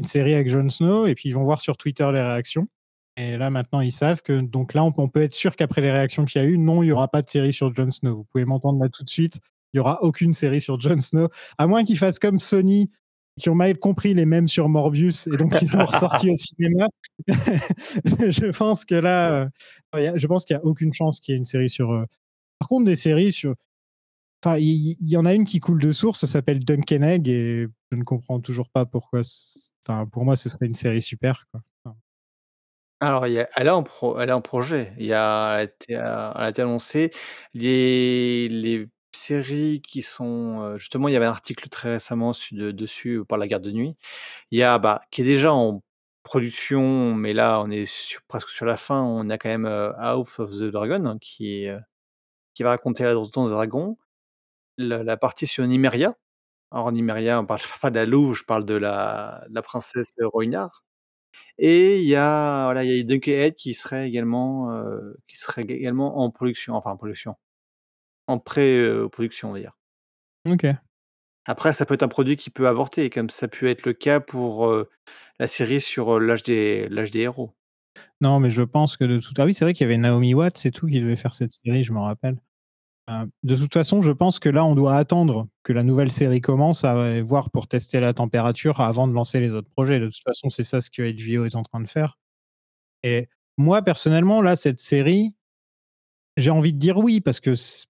[0.00, 2.68] une série avec Jon Snow» et puis ils vont voir sur Twitter les réactions.
[3.16, 5.92] Et là maintenant ils savent que donc là on on peut être sûr qu'après les
[5.92, 8.16] réactions qu'il y a eu, non, il y aura pas de série sur Jon Snow.
[8.18, 9.40] Vous pouvez m'entendre là tout de suite,
[9.74, 12.90] il y aura aucune série sur Jon Snow, à moins qu'ils fassent comme Sony,
[13.38, 16.88] qui ont mal compris les mèmes sur Morbius et donc ils l'ont ressorti au cinéma.
[17.26, 19.48] Je pense que là,
[19.92, 22.06] a je pense qu'il y a aucune chance qu'il y ait une série sur, heu
[22.58, 23.54] par contre des séries sur
[24.44, 27.28] enfin il y en a une qui coule de source, ça s'appelle Dunk and Egg
[27.28, 29.20] et je ne comprends toujours pas pourquoi
[29.86, 31.46] enfin pour moi ce serait une série super.
[33.00, 34.92] Alors elle est en pro elle est en projet.
[34.98, 37.10] Elle a été, elle a été annoncée.
[37.54, 42.54] Les les séries qui sont, heu justement il y avait un article très récemment su
[42.54, 43.96] de dessus par La Garde de Nuit.
[44.52, 45.82] Il y a, bah, qui est déjà en
[46.24, 49.92] production, mais là on est sur presque sur la fin, on a quand même, heu,
[49.98, 51.80] House of the Dragon qui est, heu,
[52.54, 53.98] qui va raconter la Danse des dragons.
[54.78, 56.14] Le la partie sur Nymeria.
[56.72, 60.12] Alors Nymeria, on parle pas de la louve, je parle de la de la princesse
[60.22, 60.84] Rhoynar
[61.58, 65.16] et il y a voilà, il y a Dunk and Egg qui serait également, heu,
[65.28, 67.36] qui serait également en production, enfin en production,
[68.28, 69.74] en pré, heu, production on va dire.
[70.46, 70.76] OK.
[71.46, 73.92] Après ça peut être un produit qui peut avorter comme ça a pu être le
[73.92, 74.88] cas pour, heu,
[75.38, 77.54] la série sur, heu, l'âge des l'âge des héros.
[78.20, 80.34] Non, mais je pense que de toute ah oui, c'est vrai qu'il y avait Naomi
[80.34, 82.38] Watts et tout qui devait faire cette série, je me rappelle.
[83.10, 86.40] Heu, de toute façon, je pense que là, on doit attendre que la nouvelle série
[86.42, 90.00] commence à et voir pour tester la température avant de lancer les autres projets.
[90.00, 92.18] De toute façon, c'est ça ce que HBO est en train de faire
[93.04, 95.34] et moi personnellement, là, cette série
[96.36, 97.86] j'ai envie de dire oui parce que c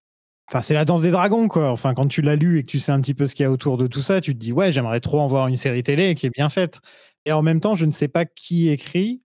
[0.49, 1.71] enfin c'est la Danse des dragons quoi.
[1.71, 3.47] Enfin quand tu l'as lu et que tu sais un petit peu ce qu'il y
[3.47, 5.83] a autour de tout ça, tu te dis: «Ouais, j'aimerais trop en voir une série
[5.83, 6.81] télé qui est bien faite»
[7.27, 9.23] et en même temps, je ne sais pas qui écrit,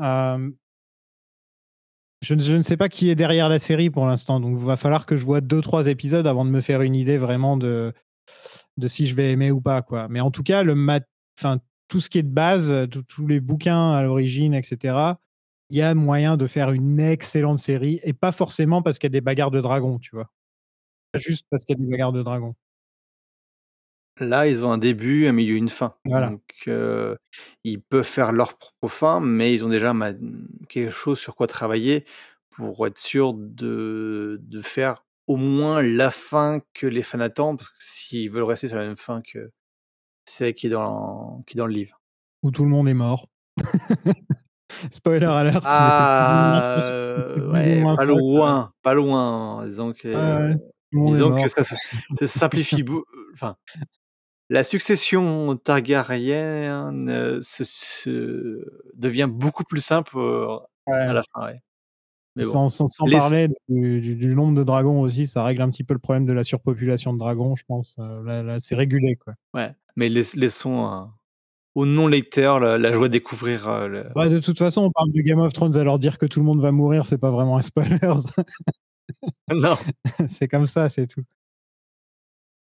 [0.00, 0.54] hem
[2.22, 5.16] je ne sais pas qui est derrière la série pour l'instant, donc va falloir que
[5.16, 7.92] je voie 2-3 épisodes avant de me faire une idée vraiment de
[8.78, 10.08] de si je vais aimer ou pas quoi.
[10.10, 11.04] Mais en tout cas, le mat
[11.40, 15.20] enfin tout ce qui est de base, tous les bouquins à l'origine et cetera,
[15.72, 19.12] il y a moyen de faire une excellente série et pas forcément parce qu'il y
[19.12, 20.30] a des bagarres de dragons, tu vois?
[21.12, 22.54] Pas juste parce qu'il y a des bagarres de dragons.
[24.20, 25.94] Là, ils ont un début, un milieu, une fin.
[26.04, 26.28] Voilà.
[26.28, 26.70] Donc
[27.64, 30.12] ils peuvent faire leur propre fin, mais ils ont déjà ma
[30.68, 32.04] quelque chose sur quoi travailler
[32.50, 37.70] pour être sûr de de faire au moins la fin que les fans attendent, parce
[37.70, 39.50] que s'ils veulent rester sur la même fin que
[40.26, 41.98] celle qui est dans qui est dans le livre.
[42.42, 43.30] Où tout le monde est mort.
[44.92, 46.82] Spoiler alert, mais c'est plus ou moins ça.
[47.24, 49.66] C'est heu, plus ou ouais, moins pas loin, pas loin.
[49.66, 50.56] Disons que
[51.06, 52.84] disons que ça ça simplifie
[53.34, 53.56] enfin,
[54.50, 56.92] la succession Targaryen
[57.42, 60.46] se se devient beaucoup plus simple, heu,
[60.86, 61.60] à la fin, ouais.
[62.36, 65.44] Mais bon, Sans sans sans les parler du du du nombre de dragons aussi, ça
[65.44, 68.42] règle un petit peu le problème de la surpopulation de dragons, je pense, heu, là
[68.42, 69.34] là, c'est régulé quoi.
[69.54, 71.14] Ouais, mais laiss laissons à
[71.74, 74.90] aux non lecteurs la la joie de découvrir, heu, le Bah, de toute façon, on
[74.90, 77.30] parle de Game of Thrones, alors dire que tout le monde va mourir, c'est pas
[77.30, 77.98] vraiment un spoiler.
[79.52, 79.78] Non.
[80.30, 81.24] C'est comme ça, c'est tout.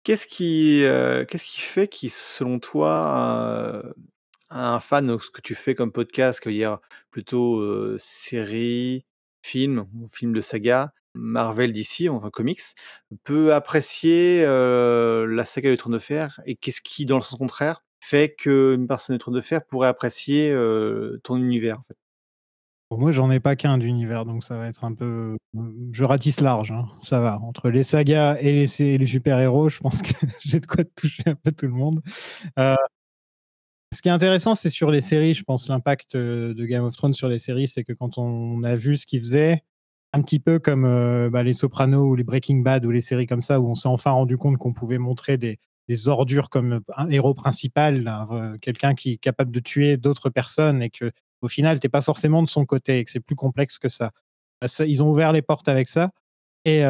[0.06, 3.94] Qu'est-ce qui, heu, qu'est-ce qui fait qui selon toi, heu,
[4.50, 6.78] un fan, donc ce que tu fais comme podcast, qui veut dire
[7.10, 9.04] plutôt, série,
[9.42, 12.62] film ou film de saga, Marvel, DC, enfin comics,
[13.24, 17.82] peut apprécier, la saga du Trône de Fer et qu'est-ce qui, dans le sens contraire,
[18.00, 20.54] fait qu'une personne du Trône de Fer pourrait apprécier,
[21.22, 21.76] ton univers?
[22.88, 26.02] Pour moi, j'en ai pas qu'un d'univers, donc ça va être un peu, mmh, je
[26.02, 27.38] ratisse large, hein, ça va.
[27.40, 31.22] Entre les sagas et les les super héros, je pense que j'ai de quoi toucher
[31.26, 32.00] un peu tout le monde.
[33.92, 37.14] Ce qui est intéressant, c'est sur les séries, je pense l'impact, de Game of Thrones
[37.14, 39.64] sur les séries, c'est que quand on a vu ce qu'ils faisaient,
[40.12, 43.42] un petit peu comme, bah, les Sopranos ou les Breaking Bad ou les séries comme
[43.42, 45.58] ça, où on s'est enfin rendu compte qu'on pouvait montrer des
[45.90, 48.08] des ordures comme un héros principal,
[48.62, 52.44] quelqu'un qui est capable de tuer d'autres personnes et qu'au final, tu es pas forcément
[52.44, 54.12] de son côté et que c'est plus complexe que ça.
[54.62, 56.12] Bah, ils ont ouvert les portes avec ça
[56.64, 56.84] et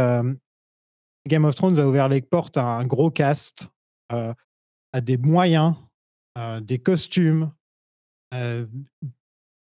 [1.26, 3.68] Game of Thrones a ouvert les portes à un gros cast,
[4.12, 4.34] heu,
[4.92, 5.74] à des moyens,
[6.38, 7.52] heu, des costumes,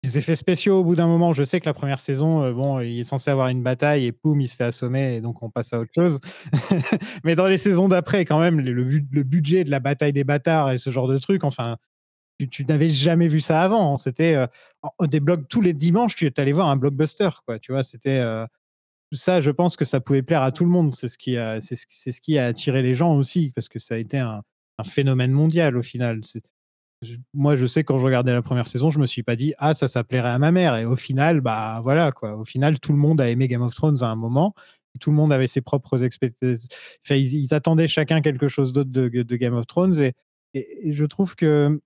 [0.04, 1.32] des effets spéciaux au bout d'un moment.
[1.32, 4.10] Je sais que la 1re saison, heu, bon, il est censé avoir une bataille et
[4.12, 6.18] poum, il se fait assommer et donc on passe à autre chose.
[7.24, 10.12] Mais dans les saisons d'après, quand même, le le bud le budget de la bataille
[10.12, 11.76] des bâtards et ce genre de truc, enfin,
[12.50, 13.96] tu n'avais jamais vu ça avant.
[13.98, 14.36] C'était,
[14.98, 17.84] en des blocs tous les dimanches, tu allais voir un blockbuster, quoi, tu vois?
[17.84, 18.46] C'était, heu,
[19.12, 20.92] ça, je pense que ça pouvait plaire à tout le monde.
[20.94, 23.68] C'est ce qui a c'est ce c'est ce qui a attiré les gens aussi, parce
[23.68, 24.42] que ça a été un
[24.78, 26.22] un phénomène mondial, au final.
[27.34, 29.74] Moi, je sais quand je regardais la 1re saison, je me suis pas dit: «Ah
[29.74, 32.36] ça, ça plairait à ma mère» et au final, bah, voilà quoi.
[32.36, 34.54] Au final, tout le monde a aimé Game of Thrones à un moment.
[35.00, 36.46] Tout le monde avait ses propres expecta
[37.04, 39.98] enfin, ils attendaient chacun quelque chose d'autre de Game of Thrones
[40.54, 41.80] et je trouve que,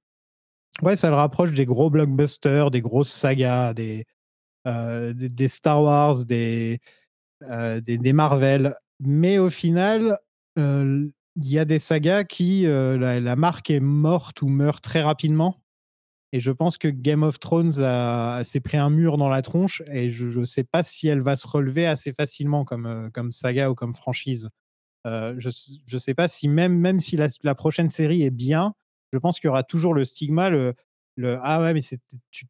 [0.82, 4.04] ouais, ça le rapproche des gros blockbusters, des grosses sagas, des,
[4.66, 6.80] des Star Wars, des,
[7.44, 8.74] heu, des Marvel.
[9.00, 10.18] Mais au final,
[10.58, 15.02] heu, il y a des sagas qui, heu, la marque est morte ou meurt très
[15.02, 15.62] rapidement
[16.32, 19.82] et je pense que Game of Thrones a s'est pris un mur dans la tronche
[19.92, 23.32] et je je sais pas si elle va se relever assez facilement comme, heu, comme
[23.32, 24.50] saga ou comme franchise.
[25.06, 25.50] Heu, je
[25.86, 28.74] je sais pas si même même si la prochaine série est bien,
[29.12, 30.74] je pense qu'il y aura toujours le stigma, le
[31.42, 31.80] «Ah ouais, mais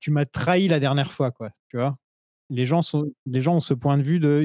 [0.01, 1.97] tu m'as trahi la dernière fois», quoi, tu vois?
[2.51, 4.43] Les gens sont les gens ont ce point de vue de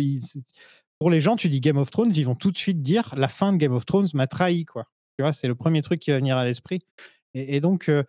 [1.01, 3.27] pour les gens, tu dis Game of Thrones, ils vont tout de suite dire: «La
[3.27, 4.85] fin de Game of Thrones m'a trahi», quoi.
[5.17, 5.33] Tu vois?
[5.33, 6.81] C'est le 1er truc qui va venir à l'esprit
[7.33, 8.05] et et donc heu,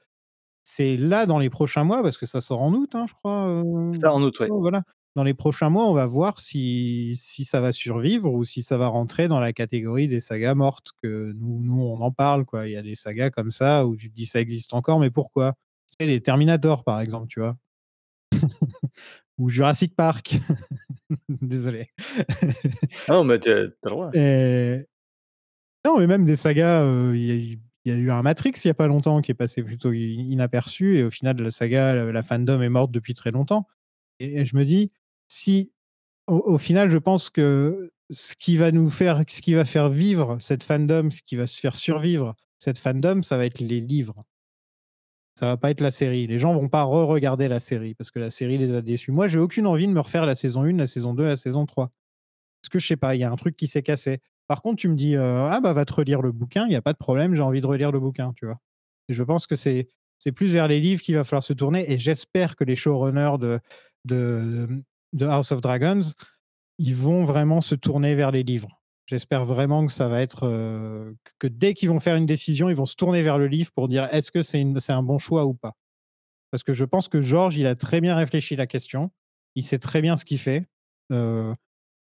[0.64, 3.62] c'est là, dans les prochains mois, parce que ça sort en août, hein, je crois,
[3.92, 4.52] C'est ça, en août, ouais.
[4.60, 4.82] voilà.
[5.16, 8.78] Dans les prochains mois, on va voir si si ça va survivre ou si ça
[8.78, 12.68] va rentrer dans la catégorie des sagas mortes que nous nous, on en parle, quoi.
[12.68, 15.10] Il y a des sagas comme ça où tu te dis: «Ça existe encore, mais
[15.12, 15.54] pourquoi?»
[16.00, 17.56] Sais, les Terminator, par exemple, tu vois?
[19.42, 20.36] Ou Jurassic Park.
[21.28, 21.88] Désolé.
[23.08, 24.10] Ah non, mais tu as tu as le droit.
[24.14, 24.86] Et
[25.84, 28.22] non, mais même des sagas, heu, il y a eu il y a eu un
[28.22, 31.50] Matrix il y a pas longtemps qui est passé plutôt inaperçu et au final, la
[31.50, 33.66] saga, la la fandom est morte depuis très longtemps
[34.20, 34.92] et et je me dis:
[35.28, 35.72] «Si»
[36.28, 39.90] au au final, je pense que ce qui va nous faire ce qui va faire
[39.90, 43.80] vivre cette fandom, ce qui va se faire survivre cette fandom, ça va être les
[43.80, 44.24] livres.
[45.42, 46.26] Ça va pas être la série.
[46.28, 49.10] Les gens vont pas reregarder la série parce que la série les a déçus.
[49.10, 51.66] Moi, j'ai aucune envie de me refaire la saison 1, la saison 2, la saison
[51.66, 51.90] 3.
[52.62, 54.20] Parce que je sais pas, il y a un truc qui s'est cassé.
[54.48, 56.76] Par contre, tu me dis, heu: «Ah bah, va te relire le bouquin», il y
[56.76, 58.58] a pas de problème, j'ai envie de relire le bouquin, tu vois?
[59.08, 59.88] Et je pense que c'est
[60.36, 63.60] plus vers les livres qu'il va falloir se tourner et j'espère que les showrunners de
[64.06, 64.68] de,
[65.14, 66.02] de House of Dragons,
[66.78, 68.81] ils vont vraiment se tourner vers les livres.
[69.12, 72.70] J'espère vraiment que ça va être, heu, q que dès qu'ils vont faire une décision,
[72.70, 75.18] ils vont se tourner vers le livre pour dire: «Est-ce que c'est c'est un bon
[75.18, 75.74] choix ou pas?»
[76.52, 79.12] parce que je pense que George, il a très bien réfléchi la question.
[79.56, 80.66] Il sait très bien ce qu'il fait.
[81.12, 81.54] Heu,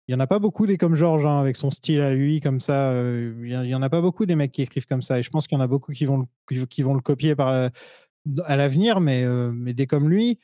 [0.09, 2.41] il y en a pas beaucoup des comme George, hein, avec son style à lui
[2.41, 5.19] comme ça, heu, il y en a pas beaucoup des mecs qui écrivent comme ça
[5.21, 6.19] et je pense qu'il y en a beaucoup qui vont
[6.51, 7.35] le qui vont le copier
[8.47, 10.39] à l'avenir mais mais des comme lui,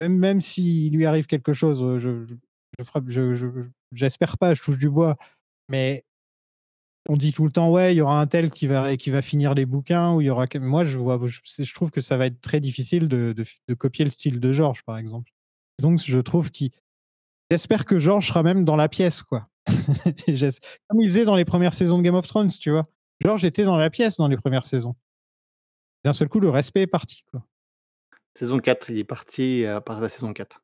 [0.00, 2.34] même même s'il lui arrive quelque chose, je je
[3.92, 5.16] j'espère pas, je touche du bois,
[5.70, 6.04] mais
[7.08, 9.22] on dit tout le temps: «Ouais, il y aura un tel qui va qui va
[9.22, 12.16] finir les bouquins ou il y aura que» moi, je vois je trouve que ça
[12.18, 15.30] va être très difficile de de de copier le style de George, par exemple.
[15.80, 16.70] Donc je trouve qu'il
[17.50, 19.48] j'espère que George sera même dans la pièce, quoi.
[20.88, 22.88] Comme il faisait dans les 1res saisons de Game of Thrones, tu vois?
[23.22, 24.96] George était dans la pièce dans les 1res saisons.
[26.04, 27.42] D'un seul coup, le respect est parti, quoi.
[28.36, 30.62] Saison 4, il est parti à part la saison 4.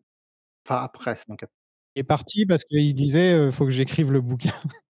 [0.66, 1.52] Enfin, après la saison 4.
[1.96, 4.52] Il est parti parce qu'il disait, heu: «Faut que j'écrive le bouquin».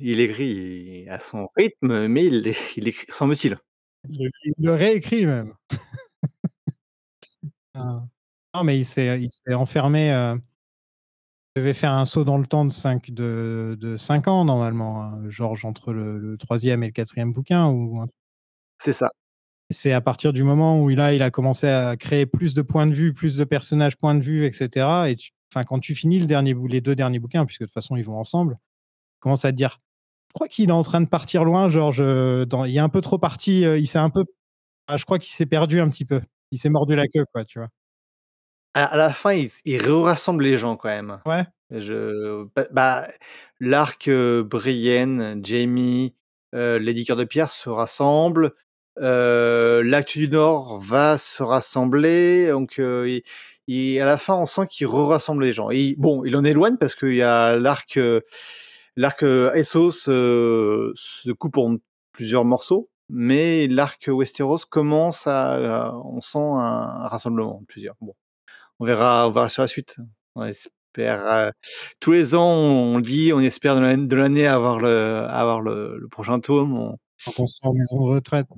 [0.00, 3.58] Il écrit à son rythme, mais il é il écrit semble-t-il.
[4.08, 5.54] Il le il le réécrit même.
[7.74, 8.04] Ah.
[8.54, 10.40] Non, mais il s'est il s'est enfermé, heu
[11.56, 15.02] il devait faire un saut dans le temps de 5 de de 5 ans normalement,
[15.02, 18.08] hein, George entre le le 3e et le 4e bouquin ou un
[18.78, 19.10] C'est ça.
[19.70, 22.62] C'est à partir du moment où il a il a commencé à créer plus de
[22.62, 25.80] points de vue, plus de personnages point de vue et cetera et tu enfin, quand
[25.80, 28.18] tu finis le dernier bou les 2 derniers bouquins, puisque de toute façon ils vont
[28.18, 28.58] ensemble,
[29.18, 29.80] tu commences à te dire:
[30.30, 32.88] «Je crois qu'il est en train de partir loin George, heu, dans il est un
[32.90, 34.24] peu trop parti, heu, il s'est un peu
[34.88, 36.20] ah je crois qu'il s'est perdu un petit peu.
[36.52, 37.68] Il s'est mordu la queue, quoi», tu vois?
[38.74, 41.20] À à la fin, il il re-rassemble les gens quand même.
[41.26, 41.44] Ouais.
[41.70, 43.08] Je bah bah,
[43.60, 45.42] l'arc, heu, Brienne,
[46.54, 48.52] heu, Lady Cœur de Pierre se rassemblent,
[49.00, 52.78] heu, l'Acte du Nord va se rassembler donc
[53.70, 56.76] et à la fin, on sent qu'il re-rassemble les gens et bon, il en éloigne
[56.78, 58.22] parce qu'il y a l'arc, heu,
[58.98, 61.76] l'arc, heu, Essos, heu, se coupe en
[62.12, 67.94] plusieurs morceaux, mais l'arc Westeros commence à à on sent un rassemblement de plusieurs.
[68.00, 68.14] Bon,
[68.80, 69.96] on verra on verra sur la suite.
[70.34, 71.52] On espère, heu,
[72.00, 75.98] tous les ans, on dit, on espère de l'an de l'année avoir le avoir le
[75.98, 78.48] le prochain tome, on Quand on sera en maison de retraite.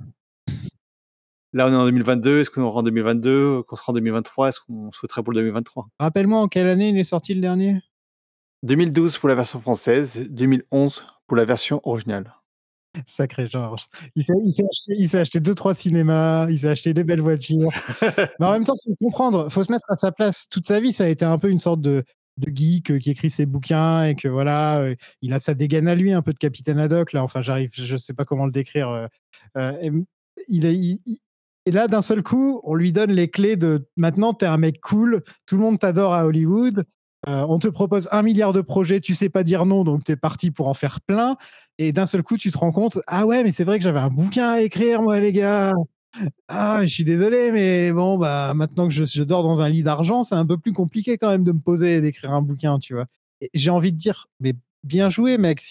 [1.53, 3.63] Là, on est en 2022, est-ce qu'on aura en 2022?
[3.63, 4.49] Qu'on sera en 2023?
[4.49, 5.89] Est-ce qu'on souhaiterait pour le 2023?
[5.99, 7.81] Rappelle-moi en quelle année il est sorti le dernier?
[8.63, 12.33] 2012 pour la version française, 2011 pour la version originale.
[13.07, 13.87] Sacré George.
[14.15, 17.21] Il s'est il s'est acheté il s'est acheté 2-3 cinémas, il s'est acheté des belles
[17.21, 17.69] voitures.
[18.39, 20.47] Mais en même temps, faut comprendre, faut se mettre à sa place.
[20.49, 22.03] Toute sa vie, ça a été un peu une sorte de
[22.37, 25.87] de geek, heu, qui écrit ses bouquins et que voilà, heu, il a sa dégaine
[25.87, 28.51] à lui, un peu de Capitaine Haddock là, enfin j'arrive je sais pas comment le
[28.51, 29.07] décrire,
[30.47, 31.17] il est il il
[31.65, 34.57] Et là, d'un seul coup, on lui donne les clés de maintenant tu es un
[34.57, 36.85] mec cool, tout le monde t'adore à Hollywood,
[37.27, 40.03] heu, on te propose 1 000 000 de projets, tu sais pas dire non, donc
[40.05, 41.37] tu es parti pour en faire plein
[41.79, 43.99] et d'un seul coup, tu te rends compte: «Ah ouais, mais c'est vrai que j'avais
[43.99, 45.73] un bouquin à écrire moi les gars.
[46.49, 50.23] Ah, je suis désolé, mais bon, bah, maintenant que je dors dans un lit d'argent,
[50.23, 52.93] c'est un peu plus compliqué quand même de me poser et d'écrire un bouquin», tu
[52.95, 53.05] vois?
[53.55, 55.61] J'ai envie de dire: «Mais bien joué mec,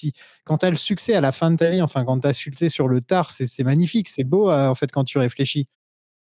[0.44, 2.68] quand tu as le succès à la fin de ta vie, enfin quand tu as
[2.70, 5.68] sur le tard, c'est magnifique, c'est beau, heu, en fait quand tu réfléchis».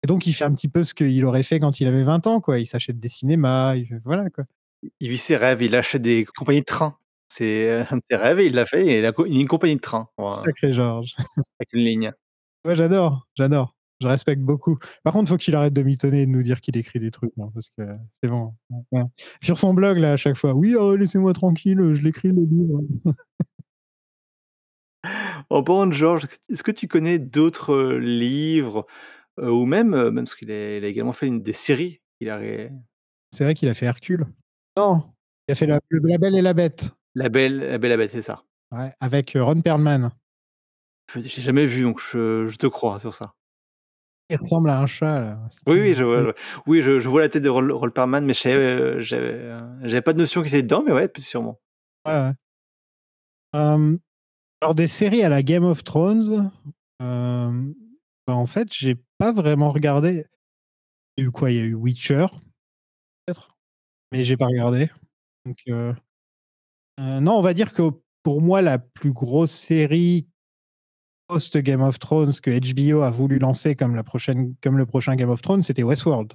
[0.05, 2.27] Et donc il fait un petit peu ce qu'il aurait fait quand il avait 20
[2.29, 4.45] ans quoi, il s'achète des cinémas, il voilà quoi.
[5.01, 6.97] Il vit ses rêves, il achète des compagnies de train.
[7.29, 9.37] C'est, heu, un de ses rêves et il l'a fait et il a co il
[9.39, 10.37] a une compagnie de train, voilà.
[10.45, 11.15] Sacré Georges.
[11.61, 12.13] Avec une ligne.
[12.67, 14.79] Ouais, j'adore, j'adore, je respecte beaucoup.
[15.05, 17.11] Par contre, il faut qu'il arrête de mitonner et de nous dire qu'il écrit des
[17.11, 17.85] trucs, hein, parce que
[18.23, 18.55] c'est bon.
[19.43, 22.81] Sur son blog là, à chaque fois: «Oui, oh laissez-moi tranquille, je l'écris le livre».
[25.51, 28.87] En parlant de Georges, est-ce que tu connais d'autres, heu, livres,
[29.41, 32.31] heu, ou même, même parce qu'il a il a également fait une des séries, il
[32.31, 32.71] a ré
[33.35, 34.27] C'est vrai qu'il a fait Hercule.
[34.77, 35.03] Non,
[35.49, 36.91] il a fait la La Belle et la Bête.
[37.15, 38.43] La Belle La Belle et la Bête, c'est ça.
[38.71, 40.11] Ouais, avec, heu, Ron Perlman.
[41.15, 43.35] J'ai jamais vu donc je je te crois sur ça.
[44.31, 46.31] Il ressemble à un chat là, Oui, oui, je vois, je.
[46.67, 49.51] Oui, je je vois la tête de Ron Ron Perlman, mais je heu, j'avais,
[49.83, 51.61] j'avais pas de notion qu'il était dedans, mais ouais, sûrement.
[52.07, 52.33] Ouais,
[54.63, 56.51] alors des séries à la Game of Thrones,
[57.01, 60.25] bah, en fait, j'ai pas vraiment regardé.
[61.17, 61.51] Il y a eu quoi?
[61.51, 62.27] Il y a eu Witcher,
[63.27, 63.52] peut-être,
[64.13, 64.91] mais j'ai pas regardé,
[65.47, 65.95] donc heu
[67.01, 67.83] heu, non, on va dire que
[68.23, 70.27] pour moi, la plus grosse série
[71.29, 75.15] post Game of Thrones que HBO a voulu lancer comme la prochaine comme le prochain
[75.17, 76.33] Game of Thrones, c'était Westworld.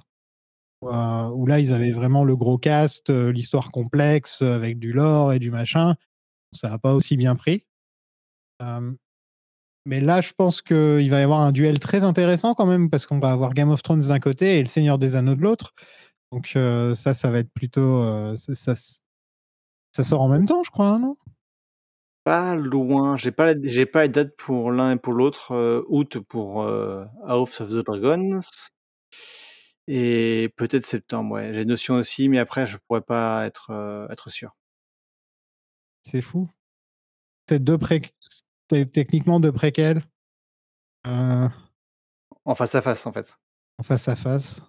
[0.82, 5.32] Où, heu, où là, ils avaient vraiment le gros cast, l'histoire complexe, avec du lore
[5.34, 5.96] et du machin.
[6.52, 7.64] Ça a pas aussi bien pris.
[9.86, 13.06] Mais là, je pense qu'il va y avoir un duel très intéressant quand même, parce
[13.06, 15.74] qu'on va avoir Game of Thrones d'un côté et Le Seigneur des Anneaux de l'autre.
[16.32, 16.48] Donc
[16.94, 19.02] ça, ça va être plutôt, ça ça s
[19.92, 21.16] ça sort en même temps, je crois, hein, non?
[22.26, 25.52] Pas loin, j'ai pas la d j'ai pas les dates pour l'un et pour l'autre,
[25.54, 28.40] heu, août pour, heu, House of the Dragons
[29.90, 31.52] et peut-être septembre, ouais.
[31.54, 34.52] J'ai une notion aussi, mais après je pourrais pas être, heu, être sûr.
[36.04, 36.48] C'est fou.
[37.48, 38.14] C'est 2 préq
[38.68, 40.02] t techniquement 2 préquels.
[41.06, 41.50] Heu
[42.44, 43.38] En face à face, en fait.
[43.78, 44.60] En face à face.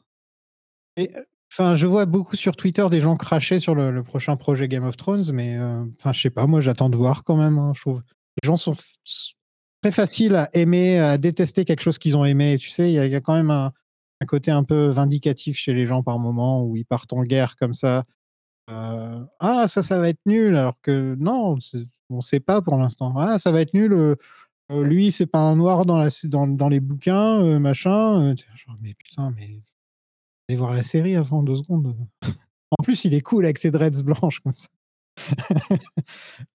[0.97, 1.25] Et heu,
[1.59, 4.97] enfin, je vois beaucoup sur Twitter des gens cracher sur le prochain projet Game of
[4.97, 7.81] Thrones, mais heu, enfin, je sais pas, moi j'attends de voir quand même, hein, je
[7.81, 8.01] trouve.
[8.41, 8.73] Les gens sont
[9.81, 12.91] très faciles à aimer, à détester quelque chose qu'ils ont aimé, tu sais?
[12.91, 13.71] Il y a quand même un
[14.27, 17.73] côté un peu vindicatif chez les gens par moment où ils partent en guerre comme
[17.73, 18.05] ça.
[18.71, 21.57] Heu: «Ah ça, ça va être nul», alors que non,
[22.11, 23.13] on sait pas pour l'instant.
[23.17, 24.17] «Ah ça va être nul, heu
[24.71, 25.99] heu, lui c'est pas un noir dans
[26.69, 28.35] les bouquins, machin»,
[28.81, 29.61] «Mais putain, mais
[30.49, 31.95] allez voir la série avant 2 secondes, heu».
[32.79, 34.67] En plus, il est cool avec ses dreads blanches comme ça.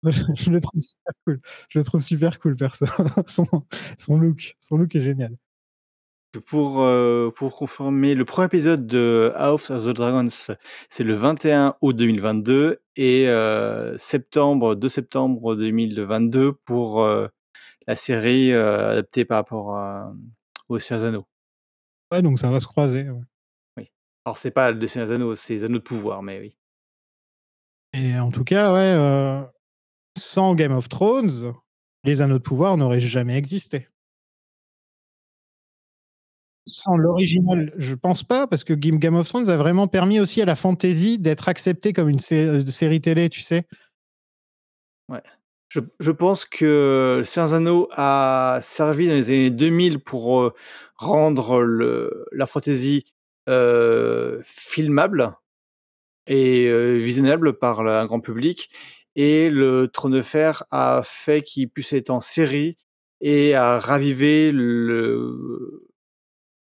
[0.03, 1.41] Moi je le trouve super cool.
[1.71, 2.87] Je le trouve super cool perso.
[3.29, 3.47] Son
[3.99, 5.37] son look son look est génial.
[6.47, 10.29] Pour, heu, pour confirmer, le 1er épisode de House of the Dragons,
[10.91, 17.29] c'est le 21 août 2022 et heu, septembre 2 septembre 2022 pour, heu,
[17.89, 20.21] la série, heu, adaptée par rapport à, mmh,
[20.71, 21.25] au Seigneur.
[22.13, 23.21] Ouais, donc ça va se croiser, ouais.
[24.27, 26.57] Alors c'est pas le Seigneur des Anneaux, c'est les Anneaux de pouvoir, mais oui.
[27.93, 29.47] Et en tout cas, ouais,
[30.19, 31.55] sans Game of Thrones,
[32.05, 33.89] les Anneaux de pouvoir n'auraient jamais existé.
[36.67, 40.47] Sans l'original, je pense pas, parce que Game of Thrones a vraiment permis aussi à
[40.47, 43.67] la fantasy d'être acceptée comme une sé heu, série télé, tu sais?
[45.09, 45.23] Ouais.
[45.69, 50.53] Je je pense que Le Seigneur des Anneaux a servi dans les années 2000 pour,
[50.97, 53.05] rendre le la fantasy,
[54.45, 55.33] filmable
[56.27, 58.71] et visionnable par un grand public
[59.17, 62.77] et le Trône de Fer a fait qu'il puisse être en série
[63.21, 64.53] et a ravivé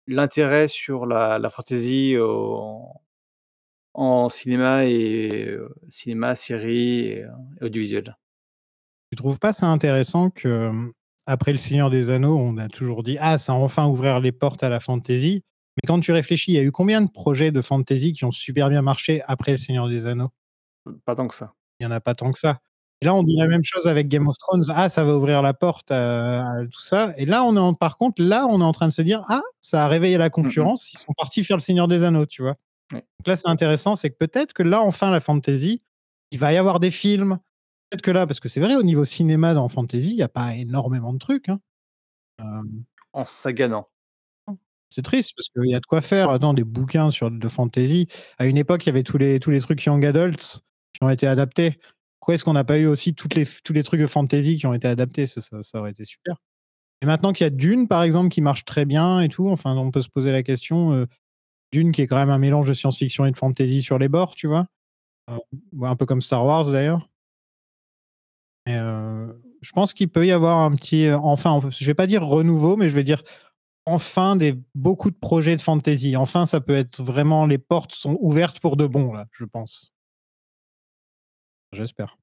[0.07, 2.16] l'intérêt sur la la fantasy
[3.95, 5.57] en cinéma et
[5.89, 7.26] cinéma, série et
[7.61, 8.16] audiovisuel.
[9.11, 10.70] Tu trouves pas ça intéressant que,
[11.26, 14.33] après Le Seigneur des Anneaux, on a toujours dit: «Ah, ça a enfin ouvert les
[14.33, 15.43] portes à la fantasy»,
[15.83, 18.33] mais quand tu réfléchis, il y a eu combien de projets de fantasy qui ont
[18.33, 20.31] super bien marché après Le Seigneur des Anneaux?
[21.07, 21.55] Pas tant que ça.
[21.81, 22.61] Il y en a pas tant que ça.
[23.03, 25.43] Et là, on dit la même chose avec Game of Thrones: «Ah, ça va ouvrir
[25.43, 28.61] la porte à à tout ça» et là, on est en par contre, là, on
[28.61, 31.45] est en train de se dire: «Ah, ça a réveillé la concurrence, ils sont partis
[31.45, 32.57] faire Le Seigneur des Anneaux», tu vois?
[33.20, 35.83] Donc là, c'est intéressant, c'est que peut-être que là, enfin, la fantasy,
[36.33, 37.39] il va y avoir des films.
[37.91, 40.28] Peut-être que là parce que c'est vrai au niveau cinéma dans fantasy, il y a
[40.31, 41.61] pas énormément de trucs, hein.
[42.41, 43.87] Hem En saga, non.
[44.91, 46.30] C'est triste parce qu'il y a de quoi faire.
[46.30, 48.09] Attends, des bouquins sur de fantasy.
[48.38, 50.61] À une époque, il y avait tous les tous les trucs young adults
[50.93, 51.78] qui ont été adaptés.
[52.18, 54.66] Pourquoi est-ce qu'on n'a pas eu aussi toutes les tous les trucs de fantasy qui
[54.66, 55.26] ont été adaptés?
[55.26, 55.41] Ça
[55.78, 56.36] aurait été super.
[57.03, 59.76] Et maintenant qu'il y a Dune, par exemple, qui marche très bien et tout, enfin,
[59.76, 61.09] on peut se poser la question, heu,
[61.72, 64.34] Dune qui est quand même un mélange de science-fiction et de fantasy sur les bords,
[64.36, 64.66] tu vois?
[65.72, 67.09] Ouais, un peu comme Star Wars d'ailleurs.
[68.68, 72.76] Heu, je pense qu'il peut y avoir un petit, enfin, je vais pas dire renouveau,
[72.76, 73.22] mais je vais dire
[73.87, 76.16] enfin des beaucoup de projets de fantasy.
[76.16, 79.91] Enfin, ça peut être vraiment les portes sont ouvertes pour de bon là, je pense.
[81.72, 82.16] J'espère.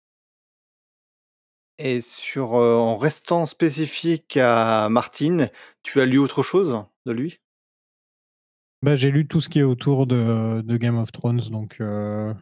[1.80, 5.47] Et sur, heu, en restant spécifique à Martin,
[5.84, 7.39] tu as lu autre chose de lui?
[8.84, 12.36] Bah, j'ai lu tout ce qui est autour de de Game of Thrones donc heu,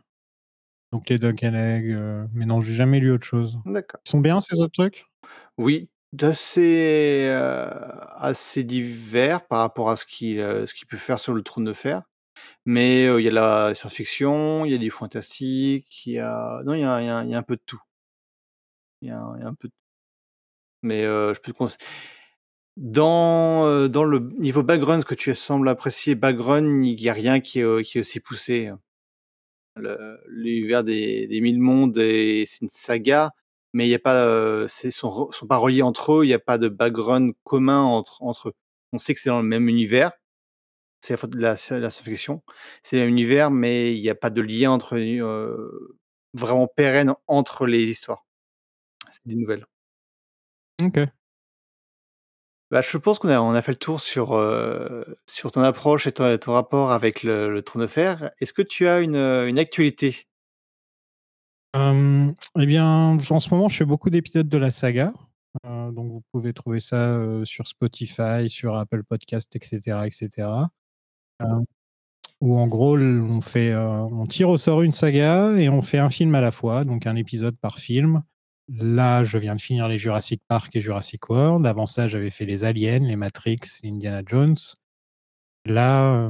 [0.91, 3.59] donc les Dunk and Egg, heu, mais non, j'ai jamais lu autre chose.
[3.66, 4.01] D'accord.
[4.05, 5.05] Ils sont bien ces autres trucs?
[5.57, 7.70] Oui, d'assez, heu,
[8.18, 11.66] assez divers par rapport à ce qu'il, heu, ce qu'il peut faire sur le Trône
[11.66, 12.03] de Fer.
[12.66, 16.74] Mais, il y a la science-fiction, il y a du fantastique, il y a non,
[16.76, 17.82] il y a il y a y a un peu de tout.
[19.01, 19.72] Il y a y a un peu de
[20.84, 21.78] mais, heu, je peux te conse
[22.78, 27.39] dans, heu, dans le niveau background que tu sembles apprécier, background, il y a rien
[27.41, 28.80] qui est, qui est aussi poussé, hein.
[29.78, 33.32] Le l'univers des des Mille Mondes et c'est une saga,
[33.76, 36.57] mais il y a pas, c'est sont pas reliés entre eux, il y a pas
[36.57, 38.53] de background commun entre entre eux.
[38.93, 40.13] On sait que c'est dans le même univers,
[41.01, 42.43] c'est la faute de la s la science-fiction.
[42.84, 44.97] C'est un univers, mais il y a pas de lien entre
[46.34, 48.26] vraiment pérenne entre les histoires.
[49.11, 49.65] C'est des nouvelles.
[50.82, 50.99] OK.
[52.71, 54.30] Bah, je pense qu'on a on a fait le tour sur,
[55.28, 58.32] sur ton approche et ton ton rapport avec le le Trône de Fer.
[58.39, 60.28] Est-ce que tu as une actualité?
[61.76, 65.13] Et bien, en ce moment, je fais beaucoup d'épisodes de la saga,
[65.63, 70.69] donc vous pouvez trouver ça, sur Spotify, sur Apple Podcast et cetera et cetera.
[71.41, 71.65] Hem,
[72.41, 76.09] où en gros, on fait, on tire au sort une saga et on fait un
[76.09, 78.23] film à la fois, donc un épisode par film.
[78.67, 81.65] Là, je viens de finir les Jurassic Park et Jurassic World.
[81.67, 84.55] Avant ça, j'avais fait les Aliens, les Matrix, Indiana Jones.
[85.65, 86.30] Là,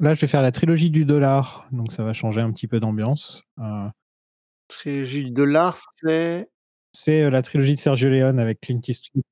[0.00, 2.80] là, je vais faire la trilogie du dollar, donc ça va changer un petit peu
[2.80, 3.44] d'ambiance,
[4.72, 6.48] Trilogie du dollar, c'est?
[6.92, 9.22] C'est, heu, la trilogie de Sergio Leone avec Clint Eastwood.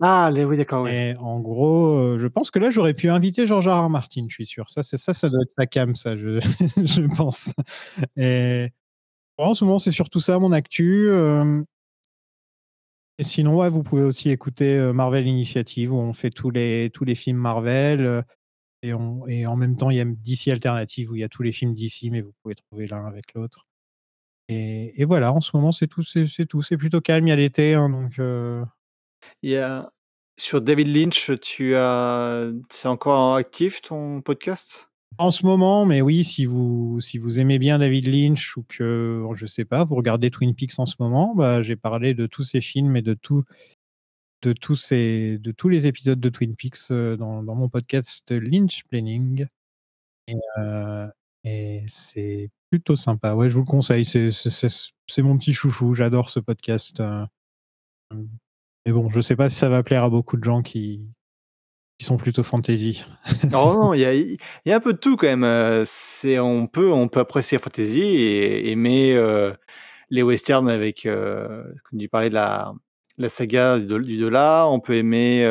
[0.00, 0.88] Ah les oui, d'accord.
[0.88, 3.86] Et en gros, heu, je pense que là, j'aurais pu inviter George R.
[3.86, 3.90] R.
[3.90, 4.70] Martin, je suis sûr.
[4.70, 6.40] Ça, c'est ça, ça doit être sa came ça, je
[6.76, 7.48] je pense.
[8.16, 8.70] Et
[9.38, 11.10] en ce moment, c'est surtout ça mon actu,
[13.18, 17.04] et sinon, ouais, vous pouvez aussi écouter, Marvel Initiative où on fait tous les tous
[17.04, 18.24] les films Marvel,
[18.82, 21.30] et on et en même temps, il y a DC Alternative où il y a
[21.30, 23.67] tous les films DC, mais vous pouvez trouver l'un avec l'autre.
[24.48, 26.62] Et et voilà, en ce moment, c'est tout, c'est tout.
[26.62, 28.64] C'est plutôt calme, il y a l'été, hein, donc heu
[29.42, 29.92] Il y a
[30.38, 34.88] sur David Lynch, tu as c'est encore actif ton podcast?
[35.20, 39.24] En ce moment, mais oui, si vous si vous aimez bien David Lynch ou que,
[39.34, 42.44] je sais pas, vous regardez Twin Peaks en ce moment, bah, j'ai parlé de tous
[42.44, 43.42] ces films et de tout
[44.42, 48.30] de tous ces de tous les épisodes de Twin Peaks, heu, dans dans mon podcast
[48.32, 49.46] Lynchplaining
[50.28, 51.08] et heu
[51.44, 53.34] et c'est plutôt sympa.
[53.34, 57.24] Ouais, je vous le conseille, c'est mon petit chouchou, j'adore ce podcast, heu,
[58.14, 58.24] mmh,
[58.86, 61.06] mais bon, je sais pas si ça va plaire à beaucoup de gens qui
[61.98, 63.04] qui sont plutôt fantasy.
[63.52, 66.66] Oh non, il y y a un peu de tout quand même, heu, c'est on
[66.66, 69.18] peut on peut apprécier fantasy et aimer,
[70.10, 72.72] les westerns avec, comme tu parlais de la
[73.16, 75.42] la saga du du dollar, on peut aimer,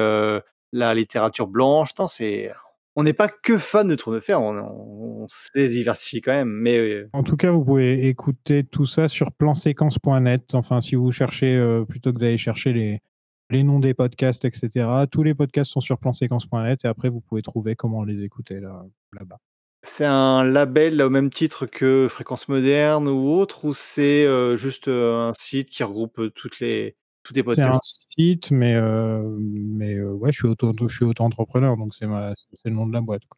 [0.72, 1.90] la littérature blanche.
[2.00, 2.52] Non, c'est
[2.98, 6.32] on n'est pas que fan de Tour de Fer, on on on s'est diversifié quand
[6.34, 10.54] même, mais heu En tout cas, vous pouvez écouter tout ça sur planséquence.net.
[10.56, 13.02] Enfin, si vous cherchez, heu, plutôt que d'aller chercher les
[13.50, 17.22] les noms des podcasts et cetera, tous les podcasts sont sur planséquence.net et après vous
[17.22, 18.84] pouvez trouver comment les écouter là
[19.14, 19.38] là-bas.
[19.84, 24.88] C'est un label au même titre que Fréquences Modernes ou autre ou c'est, heu, juste,
[24.88, 26.96] un site qui regroupe, toutes les
[27.28, 28.08] tous tes C'est un podcasts?
[28.10, 32.34] site, mais heu, mais heu, ouais, je suis auto je suis auto-entrepreneur, donc c'est ma
[32.36, 33.38] c'est le nom de la boîte, quoi.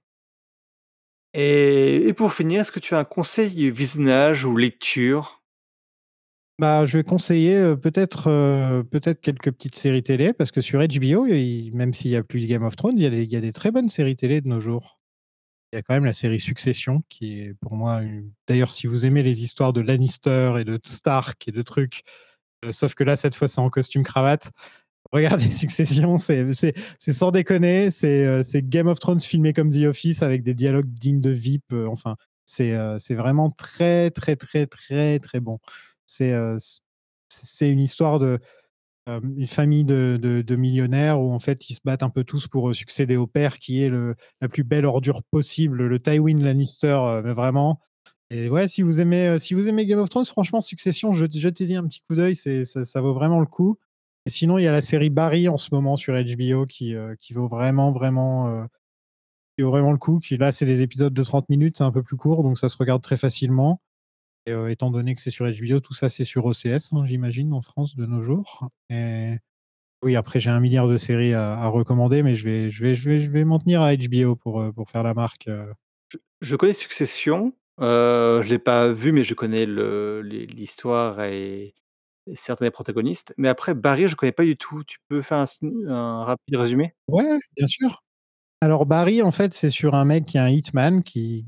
[1.33, 5.41] Et et pour finir, est-ce que tu as un conseil visionnage ou lecture?
[6.59, 11.25] Bah, je vais conseiller, heu, peut-être, peut-être quelques petites séries télé parce que sur HBO,
[11.25, 13.37] il même s'il y a plus Game of Thrones, il y a des il y
[13.37, 14.99] a des très bonnes séries télé de nos jours.
[15.73, 18.87] Il y a quand même la série Succession qui est pour moi une d'ailleurs, si
[18.87, 22.03] vous aimez les histoires de Lannister et de Stark et de trucs,
[22.71, 24.51] sauf que là, cette fois, c'est en costume cravate.
[25.11, 26.45] Regardez Succession, c'est
[27.11, 30.89] sans déconner, c'est, heu, c'est Game of Thrones filmé comme The Office avec des dialogues
[30.93, 32.75] dignes de Veep, heu, enfin, c'est,
[33.11, 35.59] vraiment très, très, très, très, très bon.
[36.05, 36.31] C'est,
[37.61, 38.39] une histoire de,
[39.07, 42.75] une famille de de millionnaires où en fait ils se battent un peu tous pour,
[42.75, 43.91] succéder au père qui est
[44.41, 47.79] la plus belle ordure possible, le Tywin Lannister, mais vraiment
[48.31, 51.31] et ouais, si vous aimez, heu, si vous aimez Game of Thrones, franchement Succession, jet
[51.35, 53.77] jetez-y un petit coup d'œil, c'est ça vaut vraiment le coup.
[54.25, 57.15] Et sinon il y a la série Barry en ce moment sur HBO qui, heu,
[57.19, 58.67] qui vaut vraiment, vraiment,
[59.59, 62.03] vaut vraiment le coup, qui là, c'est des épisodes de 30 minutes, c'est un peu
[62.03, 63.81] plus court, donc ça se regarde très facilement.
[64.45, 67.61] Et étant donné que c'est sur HBO, tout ça, c'est sur OCS, hein, j'imagine, en
[67.61, 68.69] France de nos jours.
[68.89, 69.35] Et
[70.03, 73.09] oui, après j'ai un milliard de séries à recommander, mais je vais je vais je
[73.09, 75.49] vais je vais m'en tenir à HBO pour, pour faire la marque,
[76.41, 81.75] je connais Succession, heu, je l'ai pas vu, mais je connais l'histoire et
[82.35, 84.83] certains des protagonistes, mais après Barry, je connais pas du tout.
[84.85, 85.45] Tu peux faire
[85.87, 86.95] un rapide résumé?
[87.07, 88.03] Ouais, bien sûr.
[88.61, 91.45] Alors Barry, en fait, c'est sur un mec qui est un hitman qui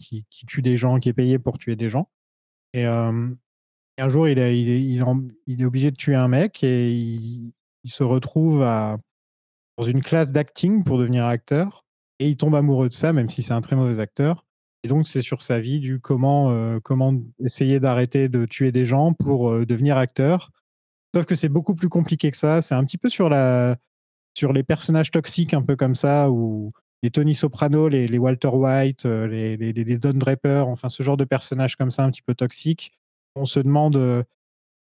[0.48, 2.10] tue des gens, qui est payé pour tuer des gens
[2.74, 7.54] et un jour, il est obligé de tuer un mec et il
[7.86, 8.62] se retrouve
[9.78, 11.86] dans une classe d'acting pour devenir acteur
[12.20, 14.46] et il tombe amoureux de ça, même si c'est un très mauvais acteur
[14.84, 17.14] et donc c'est sur sa vie du comment, heu, comment
[17.44, 20.52] essayer d'arrêter de tuer des gens pour, heu, devenir acteur.
[21.16, 22.62] Sauf que c'est beaucoup plus compliqué que ça.
[22.62, 23.78] C'est un petit peu sur la
[24.36, 26.74] sur les personnages toxiques un peu comme ça ou
[27.04, 31.26] les Tony Soprano, les Walter White, heu, les les Don Draper, enfin ce genre de
[31.26, 32.94] personnages comme ça un petit peu toxiques.
[33.36, 34.26] On se demande,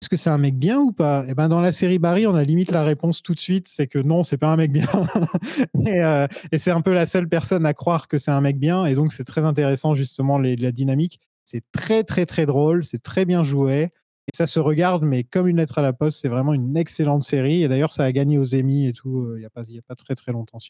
[0.01, 2.33] «Est-ce que c'est un mec bien ou pas?» et ben, dans la série Barry, on
[2.35, 4.87] a limite la réponse tout de suite, c'est que non, c'est pas un mec bien
[5.85, 8.57] et heu et c'est un peu la seule personne à croire que c'est un mec
[8.59, 11.19] bien et donc c'est très intéressant justement les la dynamique.
[11.43, 13.89] C'est très, très, très drôle, c'est très bien joué
[14.31, 16.19] et ça se regarde mais comme une lettre à la poste.
[16.21, 19.33] C'est vraiment une excellente série et d'ailleurs ça a gagné aux Emmy et tout, heu,
[19.37, 20.69] il y a pas il y a pas très, très longtemps si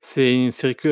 [0.00, 0.88] C'est une série que,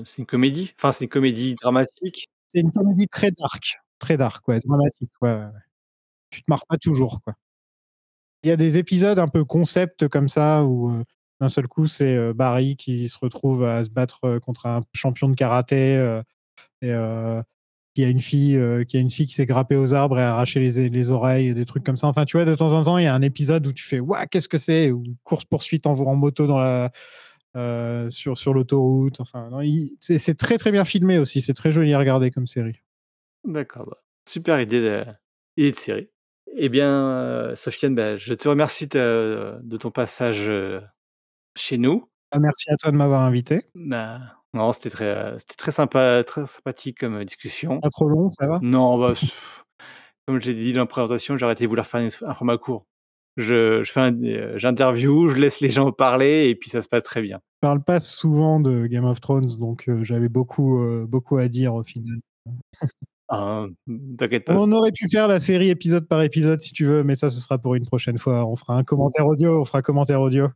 [0.00, 0.72] heu, c'est une comédie?
[0.78, 2.28] Enfin, c'est une comédie dramatique?
[2.48, 5.46] C'est une comédie très dark, très dark, ouais, dramatique, ouais, ouais.
[6.34, 7.34] Tu te marres pas toujours, quoi.
[8.42, 10.92] Il y a des épisodes un peu concept comme ça où,
[11.40, 15.34] d'un seul coup, c'est, Barry qui se retrouve à se battre, contre un champion de
[15.36, 15.94] karaté,
[16.82, 16.92] et
[17.94, 18.58] qui a une fille,
[18.88, 21.54] qui a une fille qui s'est grimpée aux arbres et arraché les les oreilles et
[21.54, 22.08] des trucs comme ça.
[22.08, 24.00] Enfin, tu vois, de temps en temps, il y a un épisode où tu fais:
[24.00, 26.90] «Waouh, qu'est-ce que c'est?» ou course poursuite en en moto dans la
[28.10, 29.20] sur sur l'autoroute.
[29.20, 29.50] Enfin,
[30.00, 31.40] c'est très, très bien filmé aussi.
[31.42, 32.80] C'est très joli à regarder comme série.
[33.44, 35.04] D'accord, bah, super idée de
[35.56, 36.08] idée de série.
[36.56, 40.82] Et bien, heu, Sofiane, bah, je te remercie de de ton passage, heu,
[41.56, 42.08] chez nous.
[42.30, 43.62] Ah, merci à toi de m'avoir invité.
[43.74, 44.20] Bah,
[44.52, 47.80] non, c'était très, heu, c'était très sympa, très sympathique comme, discussion.
[47.80, 48.60] Pas trop long, ça va?
[48.62, 49.14] Non, bah,
[50.26, 52.86] comme je l'ai dit dans la présentation, j'ai arrêté de vouloir faire un format court.
[53.36, 57.02] Je je fais un j'interviewe, je laisse les gens parler et puis ça se passe
[57.02, 57.40] très bien.
[57.62, 61.82] Je parle pas souvent de Game of Thrones, donc j'avais beaucoup, beaucoup à dire au
[61.82, 62.20] final.
[63.28, 66.72] Ah, mmh, t'inquiète pas, c On aurait pu faire la série épisode par épisode si
[66.72, 68.44] tu veux, mais ça, ce sera pour une prochaine fois.
[68.46, 70.48] On fera un commentaire audio, on fera commentaire audio.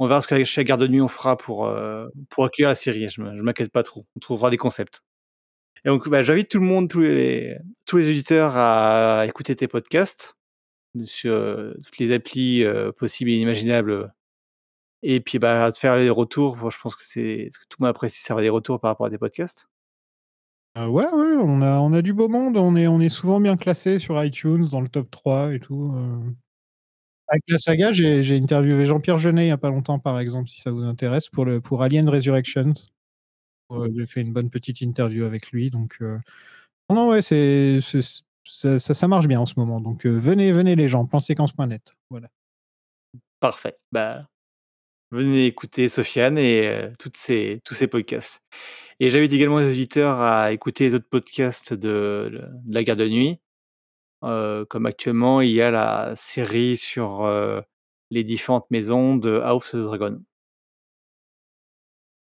[0.00, 2.74] On verra ce qu'avec chez Garde de nuit on fera pour, heu, pour accueillir la
[2.76, 3.08] série.
[3.10, 4.06] Je m'inquiète pas trop.
[4.16, 5.02] On trouvera des concepts.
[5.84, 7.56] Et donc, bah, j'invite tout le monde, tous les
[7.86, 10.36] tous les auditeurs à écouter tes podcasts
[11.06, 14.12] sur, heu, toutes les applis, heu, possibles et inimaginables,
[15.02, 16.56] et puis, bah, à te faire les retours.
[16.58, 18.80] Moi, je pense que c'est ce que tout le monde apprécie, c'est avoir des retours
[18.80, 19.66] par rapport à tes podcasts.
[20.76, 22.56] Heu, ouais, on a on a du beau monde.
[22.56, 25.92] On est on est souvent bien classés sur iTunes dans le top 3 et tout,
[25.96, 26.34] heu.
[27.28, 30.60] Avec la saga, j'ai interviewé Jean-Pierre Jeunet il y a pas longtemps, par exemple, si
[30.60, 32.74] ça vous intéresse pour le pour Alien Resurrections.
[33.96, 36.20] J'ai fait une bonne petite interview avec lui, donc heu,
[36.90, 37.80] non, ouais, c'est
[38.44, 42.28] ça ça marche bien en ce moment, donc heu, venez, venez les gens, planséquence.net, voilà.
[43.40, 44.26] Parfait, bah,
[45.12, 48.40] venez écouter Sofiane et toutes ses tous ses podcasts.
[49.00, 53.38] Et j'invite également les auditeurs à écouter les autres podcasts de la Garde de nuit.
[54.24, 57.62] Heu, comme actuellement, il y a la série sur, heu,
[58.10, 60.22] les différentes maisons de House of the Dragon.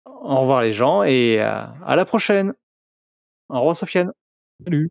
[0.07, 2.55] Au revoir les gens et à à la prochaine.
[3.51, 4.13] Au revoir Sofiane.
[4.65, 4.91] Salut.